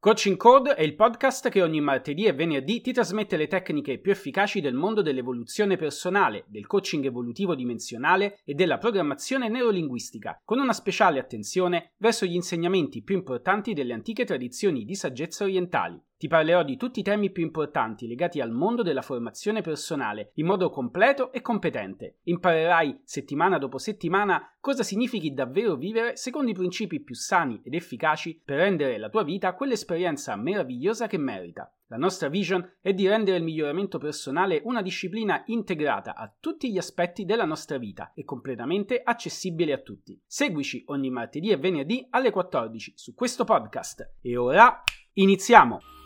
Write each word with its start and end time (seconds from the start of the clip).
Coaching 0.00 0.36
Code 0.36 0.76
è 0.76 0.82
il 0.82 0.94
podcast 0.94 1.48
che 1.48 1.60
ogni 1.60 1.80
martedì 1.80 2.26
e 2.26 2.32
venerdì 2.32 2.80
ti 2.80 2.92
trasmette 2.92 3.36
le 3.36 3.48
tecniche 3.48 3.98
più 3.98 4.12
efficaci 4.12 4.60
del 4.60 4.72
mondo 4.72 5.02
dell'evoluzione 5.02 5.76
personale, 5.76 6.44
del 6.46 6.68
coaching 6.68 7.04
evolutivo 7.04 7.56
dimensionale 7.56 8.38
e 8.44 8.54
della 8.54 8.78
programmazione 8.78 9.48
neurolinguistica, 9.48 10.40
con 10.44 10.60
una 10.60 10.72
speciale 10.72 11.18
attenzione 11.18 11.94
verso 11.96 12.26
gli 12.26 12.34
insegnamenti 12.36 13.02
più 13.02 13.16
importanti 13.16 13.72
delle 13.72 13.92
antiche 13.92 14.24
tradizioni 14.24 14.84
di 14.84 14.94
saggezza 14.94 15.42
orientali. 15.42 16.00
Ti 16.18 16.26
parlerò 16.26 16.64
di 16.64 16.76
tutti 16.76 16.98
i 16.98 17.04
temi 17.04 17.30
più 17.30 17.44
importanti 17.44 18.08
legati 18.08 18.40
al 18.40 18.50
mondo 18.50 18.82
della 18.82 19.02
formazione 19.02 19.60
personale 19.60 20.32
in 20.34 20.46
modo 20.46 20.68
completo 20.68 21.30
e 21.30 21.40
competente. 21.40 22.18
Imparerai 22.24 23.02
settimana 23.04 23.56
dopo 23.56 23.78
settimana 23.78 24.52
cosa 24.58 24.82
significhi 24.82 25.32
davvero 25.32 25.76
vivere 25.76 26.16
secondo 26.16 26.50
i 26.50 26.54
principi 26.54 26.98
più 26.98 27.14
sani 27.14 27.60
ed 27.62 27.72
efficaci 27.72 28.42
per 28.44 28.56
rendere 28.56 28.98
la 28.98 29.10
tua 29.10 29.22
vita 29.22 29.54
quell'esperienza 29.54 30.34
meravigliosa 30.34 31.06
che 31.06 31.18
merita. 31.18 31.72
La 31.86 31.96
nostra 31.96 32.28
vision 32.28 32.68
è 32.80 32.92
di 32.92 33.06
rendere 33.06 33.36
il 33.36 33.44
miglioramento 33.44 33.98
personale 33.98 34.60
una 34.64 34.82
disciplina 34.82 35.44
integrata 35.46 36.16
a 36.16 36.34
tutti 36.40 36.72
gli 36.72 36.78
aspetti 36.78 37.26
della 37.26 37.44
nostra 37.44 37.78
vita 37.78 38.10
e 38.14 38.24
completamente 38.24 39.00
accessibile 39.04 39.72
a 39.72 39.78
tutti. 39.78 40.20
Seguici 40.26 40.82
ogni 40.86 41.10
martedì 41.10 41.50
e 41.50 41.56
venerdì 41.56 42.04
alle 42.10 42.32
14 42.32 42.94
su 42.96 43.14
questo 43.14 43.44
podcast. 43.44 44.14
E 44.20 44.36
ora 44.36 44.82
iniziamo! 45.12 45.97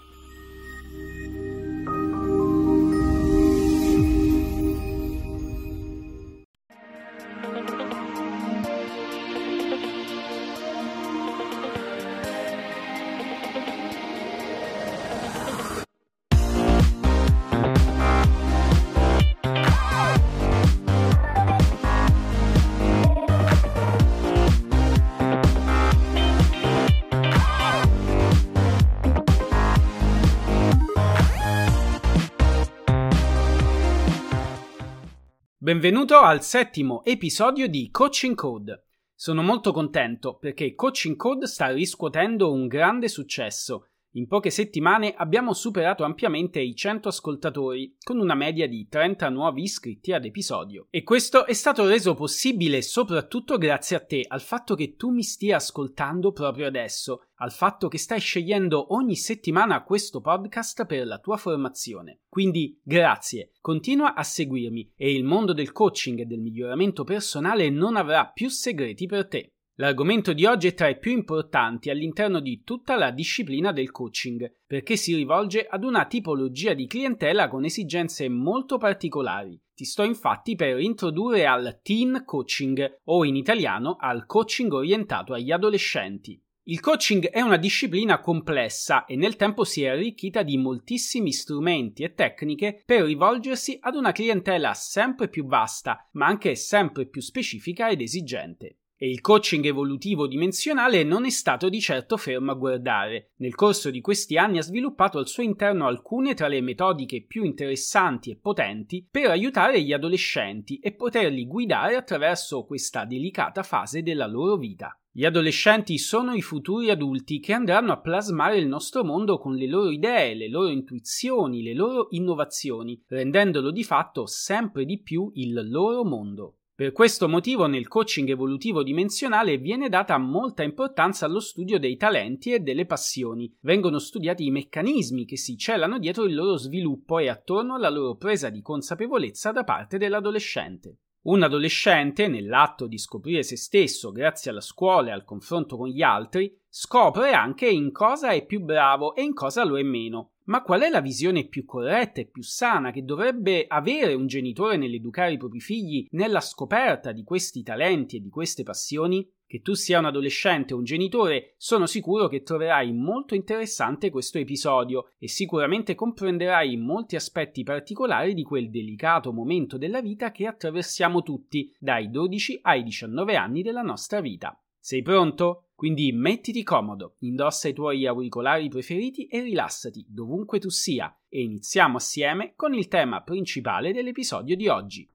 Benvenuto 35.73 36.19
al 36.19 36.43
settimo 36.43 37.03
episodio 37.03 37.67
di 37.67 37.89
Coaching 37.91 38.35
Code. 38.35 38.89
Sono 39.15 39.41
molto 39.41 39.73
contento 39.73 40.37
perché 40.37 40.75
Coaching 40.75 41.17
Code 41.17 41.47
sta 41.47 41.69
riscuotendo 41.69 42.53
un 42.53 42.67
grande 42.67 43.09
successo 43.09 43.92
in 44.15 44.27
poche 44.27 44.51
settimane 44.51 45.15
abbiamo 45.15 45.55
superato 45.55 46.05
ampiamente 46.05 46.61
i 46.61 46.75
100 46.75 47.09
ascoltatori, 47.09 47.97
con 48.03 48.19
una 48.19 48.35
media 48.35 48.69
di 48.69 48.87
30 48.87 49.31
nuovi 49.31 49.63
iscritti 49.63 50.13
ad 50.13 50.27
episodio. 50.27 50.87
E 50.91 51.03
questo 51.03 51.47
è 51.47 51.55
stato 51.55 51.87
reso 51.87 52.15
possibile 52.15 52.83
soprattutto 52.83 53.57
grazie 53.57 53.97
a 53.97 54.05
te, 54.05 54.25
al 54.27 54.43
fatto 54.43 54.75
che 54.75 54.97
tu 54.97 55.11
mi 55.11 55.23
stia 55.23 55.57
ascoltando 55.57 56.33
proprio 56.33 56.67
adesso, 56.67 57.27
al 57.37 57.53
fatto 57.53 57.89
che 57.89 57.99
stai 57.99 58.21
scegliendo 58.21 58.95
ogni 58.95 59.17
settimana 59.17 59.83
questo 59.83 60.21
podcast 60.21 60.85
per 60.85 61.07
la 61.07 61.19
tua 61.19 61.37
formazione. 61.37 62.21
Quindi 62.29 62.79
grazie, 62.83 63.53
continua 63.61 64.15
a 64.15 64.23
seguirmi 64.23 64.93
e 64.95 65.13
il 65.13 65.25
mondo 65.25 65.53
del 65.53 65.73
coaching 65.73 66.21
e 66.21 66.25
del 66.27 66.41
miglioramento 66.41 67.05
personale 67.05 67.71
non 67.71 67.97
avrà 67.97 68.27
più 68.27 68.49
segreti 68.49 69.07
per 69.07 69.27
te. 69.27 69.52
L'argomento 69.77 70.35
di 70.35 70.45
oggi 70.45 70.67
è 70.67 70.75
tra 70.75 70.89
i 70.89 70.99
più 70.99 71.13
importanti 71.13 71.89
all'interno 71.89 72.41
di 72.41 72.63
tutta 72.63 72.95
la 72.95 73.11
disciplina 73.11 73.73
del 73.73 73.91
coaching, 73.91 74.59
perché 74.67 74.97
si 74.97 75.15
rivolge 75.15 75.67
ad 75.67 75.83
una 75.83 76.05
tipologia 76.05 76.75
di 76.75 76.87
clientela 76.87 77.49
con 77.49 77.65
esigenze 77.65 78.29
molto 78.29 78.77
particolari. 78.77 79.59
Ti 79.75 79.85
sto 79.87 80.03
infatti 80.03 80.57
per 80.57 80.79
introdurre 80.79 81.47
al 81.47 81.81
teen 81.83 82.23
coaching 82.27 83.01
o 83.05 83.25
in 83.25 83.35
italiano 83.35 83.97
al 83.99 84.27
coaching 84.27 84.71
orientato 84.73 85.33
agli 85.33 85.51
adolescenti. 85.51 86.39
Il 86.65 86.79
coaching 86.79 87.31
è 87.31 87.41
una 87.41 87.57
disciplina 87.57 88.21
complessa 88.21 89.07
e 89.07 89.17
nel 89.17 89.37
tempo 89.37 89.65
si 89.65 89.83
è 89.83 89.89
arricchita 89.89 90.43
di 90.43 90.59
moltissimi 90.59 91.33
strumenti 91.33 92.03
e 92.03 92.13
tecniche 92.13 92.83
per 92.85 93.05
rivolgersi 93.05 93.79
ad 93.81 93.97
una 93.97 94.13
clientela 94.13 94.75
sempre 94.75 95.29
più 95.29 95.47
vasta, 95.47 96.09
ma 96.13 96.27
anche 96.27 96.55
sempre 96.55 97.07
più 97.07 97.23
specifica 97.23 97.89
ed 97.89 98.03
esigente. 98.03 98.77
E 99.03 99.11
il 99.11 99.21
coaching 99.21 99.65
evolutivo 99.65 100.29
dimensionale 100.29 101.03
non 101.03 101.25
è 101.25 101.31
stato 101.31 101.69
di 101.69 101.81
certo 101.81 102.17
fermo 102.17 102.53
a 102.53 102.55
guardare. 102.55 103.33
Nel 103.39 103.57
corso 103.57 103.91
di 103.91 104.01
questi 104.01 104.37
anni 104.37 104.59
ha 104.59 104.63
sviluppato 104.63 105.19
al 105.19 105.27
suo 105.27 105.43
interno 105.43 105.89
alcune 105.89 106.35
tra 106.35 106.47
le 106.47 106.61
metodiche 106.61 107.25
più 107.25 107.43
interessanti 107.43 108.31
e 108.31 108.37
potenti 108.37 109.05
per 109.11 109.31
aiutare 109.31 109.83
gli 109.83 109.93
adolescenti 109.93 110.79
e 110.79 110.93
poterli 110.93 111.49
guidare 111.49 111.97
attraverso 111.97 112.63
questa 112.63 113.05
delicata 113.05 113.65
fase 113.65 114.05
della 114.05 114.29
loro 114.29 114.57
vita. 114.57 114.97
Gli 115.11 115.25
adolescenti 115.25 115.99
sono 115.99 116.35
i 116.35 116.41
futuri 116.41 116.89
adulti 116.89 117.41
che 117.41 117.55
andranno 117.55 117.91
a 117.91 118.01
plasmare 118.01 118.57
il 118.57 118.69
nostro 118.69 119.03
mondo 119.03 119.37
con 119.37 119.57
le 119.57 119.67
loro 119.67 119.91
idee, 119.91 120.37
le 120.37 120.49
loro 120.49 120.69
intuizioni, 120.69 121.65
le 121.65 121.75
loro 121.75 122.07
innovazioni, 122.11 123.03
rendendolo 123.09 123.73
di 123.73 123.83
fatto 123.83 124.27
sempre 124.27 124.85
di 124.85 125.01
più 125.01 125.29
il 125.35 125.69
loro 125.69 126.05
mondo. 126.05 126.59
Per 126.83 126.91
questo 126.91 127.29
motivo 127.29 127.69
nel 127.69 127.87
coaching 127.87 128.29
evolutivo 128.29 128.83
dimensionale 128.83 129.57
viene 129.57 129.89
data 129.89 130.19
molta 130.19 130.65
importanza 130.65 131.27
allo 131.27 131.39
studio 131.39 131.79
dei 131.79 131.97
talenti 131.97 132.53
e 132.53 132.59
delle 132.59 132.87
passioni. 132.87 133.57
Vengono 133.61 134.01
studiati 134.01 134.47
i 134.47 134.51
meccanismi 134.51 135.25
che 135.25 135.37
si 135.37 135.57
celano 135.57 136.01
dietro 136.01 136.25
il 136.25 136.35
loro 136.35 136.57
sviluppo 136.57 137.21
e 137.21 137.29
attorno 137.29 137.77
alla 137.77 137.89
loro 137.89 138.17
presa 138.17 138.51
di 138.51 138.63
consapevolezza 138.63 139.53
da 139.53 139.63
parte 139.63 139.97
dell'adolescente. 139.97 140.97
Un 141.27 141.45
adolescente, 141.45 142.27
nell'atto 142.27 142.89
di 142.89 142.99
scoprire 142.99 143.45
se 143.45 143.57
stesso 143.57 144.11
grazie 144.11 144.51
alla 144.51 144.61
scuola 144.61 145.11
e 145.11 145.13
al 145.13 145.23
confronto 145.23 145.77
con 145.77 145.87
gli 145.87 146.03
altri, 146.03 146.53
scopre 146.69 147.31
anche 147.31 147.69
in 147.69 147.93
cosa 147.93 148.31
è 148.31 148.45
più 148.45 148.59
bravo 148.59 149.15
e 149.15 149.23
in 149.23 149.35
cosa 149.35 149.63
lo 149.65 149.79
è 149.79 149.85
meno. 149.85 150.32
Ma 150.45 150.63
qual 150.63 150.81
è 150.81 150.89
la 150.89 151.01
visione 151.01 151.47
più 151.47 151.65
corretta 151.65 152.21
e 152.21 152.27
più 152.27 152.43
sana 152.43 152.91
che 152.91 153.05
dovrebbe 153.05 153.65
avere 153.69 154.15
un 154.15 154.27
genitore 154.27 154.77
nell'educare 154.77 155.33
i 155.33 155.39
propri 155.39 155.61
figli 155.61 156.07
nella 156.11 156.41
scoperta 156.41 157.13
di 157.13 157.23
questi 157.23 157.63
talenti 157.63 158.17
e 158.17 158.21
di 158.21 158.29
queste 158.29 158.63
passioni? 158.63 159.29
Che 159.47 159.61
tu 159.61 159.75
sia 159.75 159.99
un 159.99 160.07
adolescente 160.07 160.73
o 160.73 160.79
un 160.79 160.85
genitore, 160.85 161.55
sono 161.59 161.87
sicuro 161.87 162.27
che 162.27 162.43
troverai 162.43 162.93
molto 162.93 163.35
interessante 163.35 164.11
questo 164.11 164.39
episodio 164.39 165.11
e 165.19 165.29
sicuramente 165.29 165.95
comprenderai 165.95 166.77
molti 166.79 167.17
aspetti 167.17 167.63
particolari 167.63 168.33
di 168.33 168.45
quel 168.45 168.71
delicato 168.71 169.31
momento 169.31 169.77
della 169.77 170.01
vita 170.01 170.33
che 170.33 170.47
attraversiamo 170.47 171.23
tutti, 171.23 171.71
dai 171.79 172.11
12 172.11 172.61
ai 172.63 172.83
19 172.83 173.37
anni 173.37 173.61
della 173.61 173.83
nostra 173.83 174.23
vita. 174.23 174.59
Sei 174.85 175.03
pronto? 175.03 175.67
Quindi 175.83 176.13
mettiti 176.13 176.63
comodo, 176.63 177.17
indossa 177.23 177.67
i 177.67 177.73
tuoi 177.73 178.07
auricolari 178.07 178.69
preferiti 178.69 179.27
e 179.27 179.41
rilassati 179.41 180.07
dovunque 180.09 180.61
tu 180.61 180.69
sia 180.69 181.13
e 181.29 181.43
iniziamo 181.43 181.97
assieme 181.97 182.53
con 182.55 182.73
il 182.73 182.87
tema 182.87 183.21
principale 183.23 183.93
dell'episodio 183.93 184.55
di 184.55 184.69
oggi. 184.69 185.11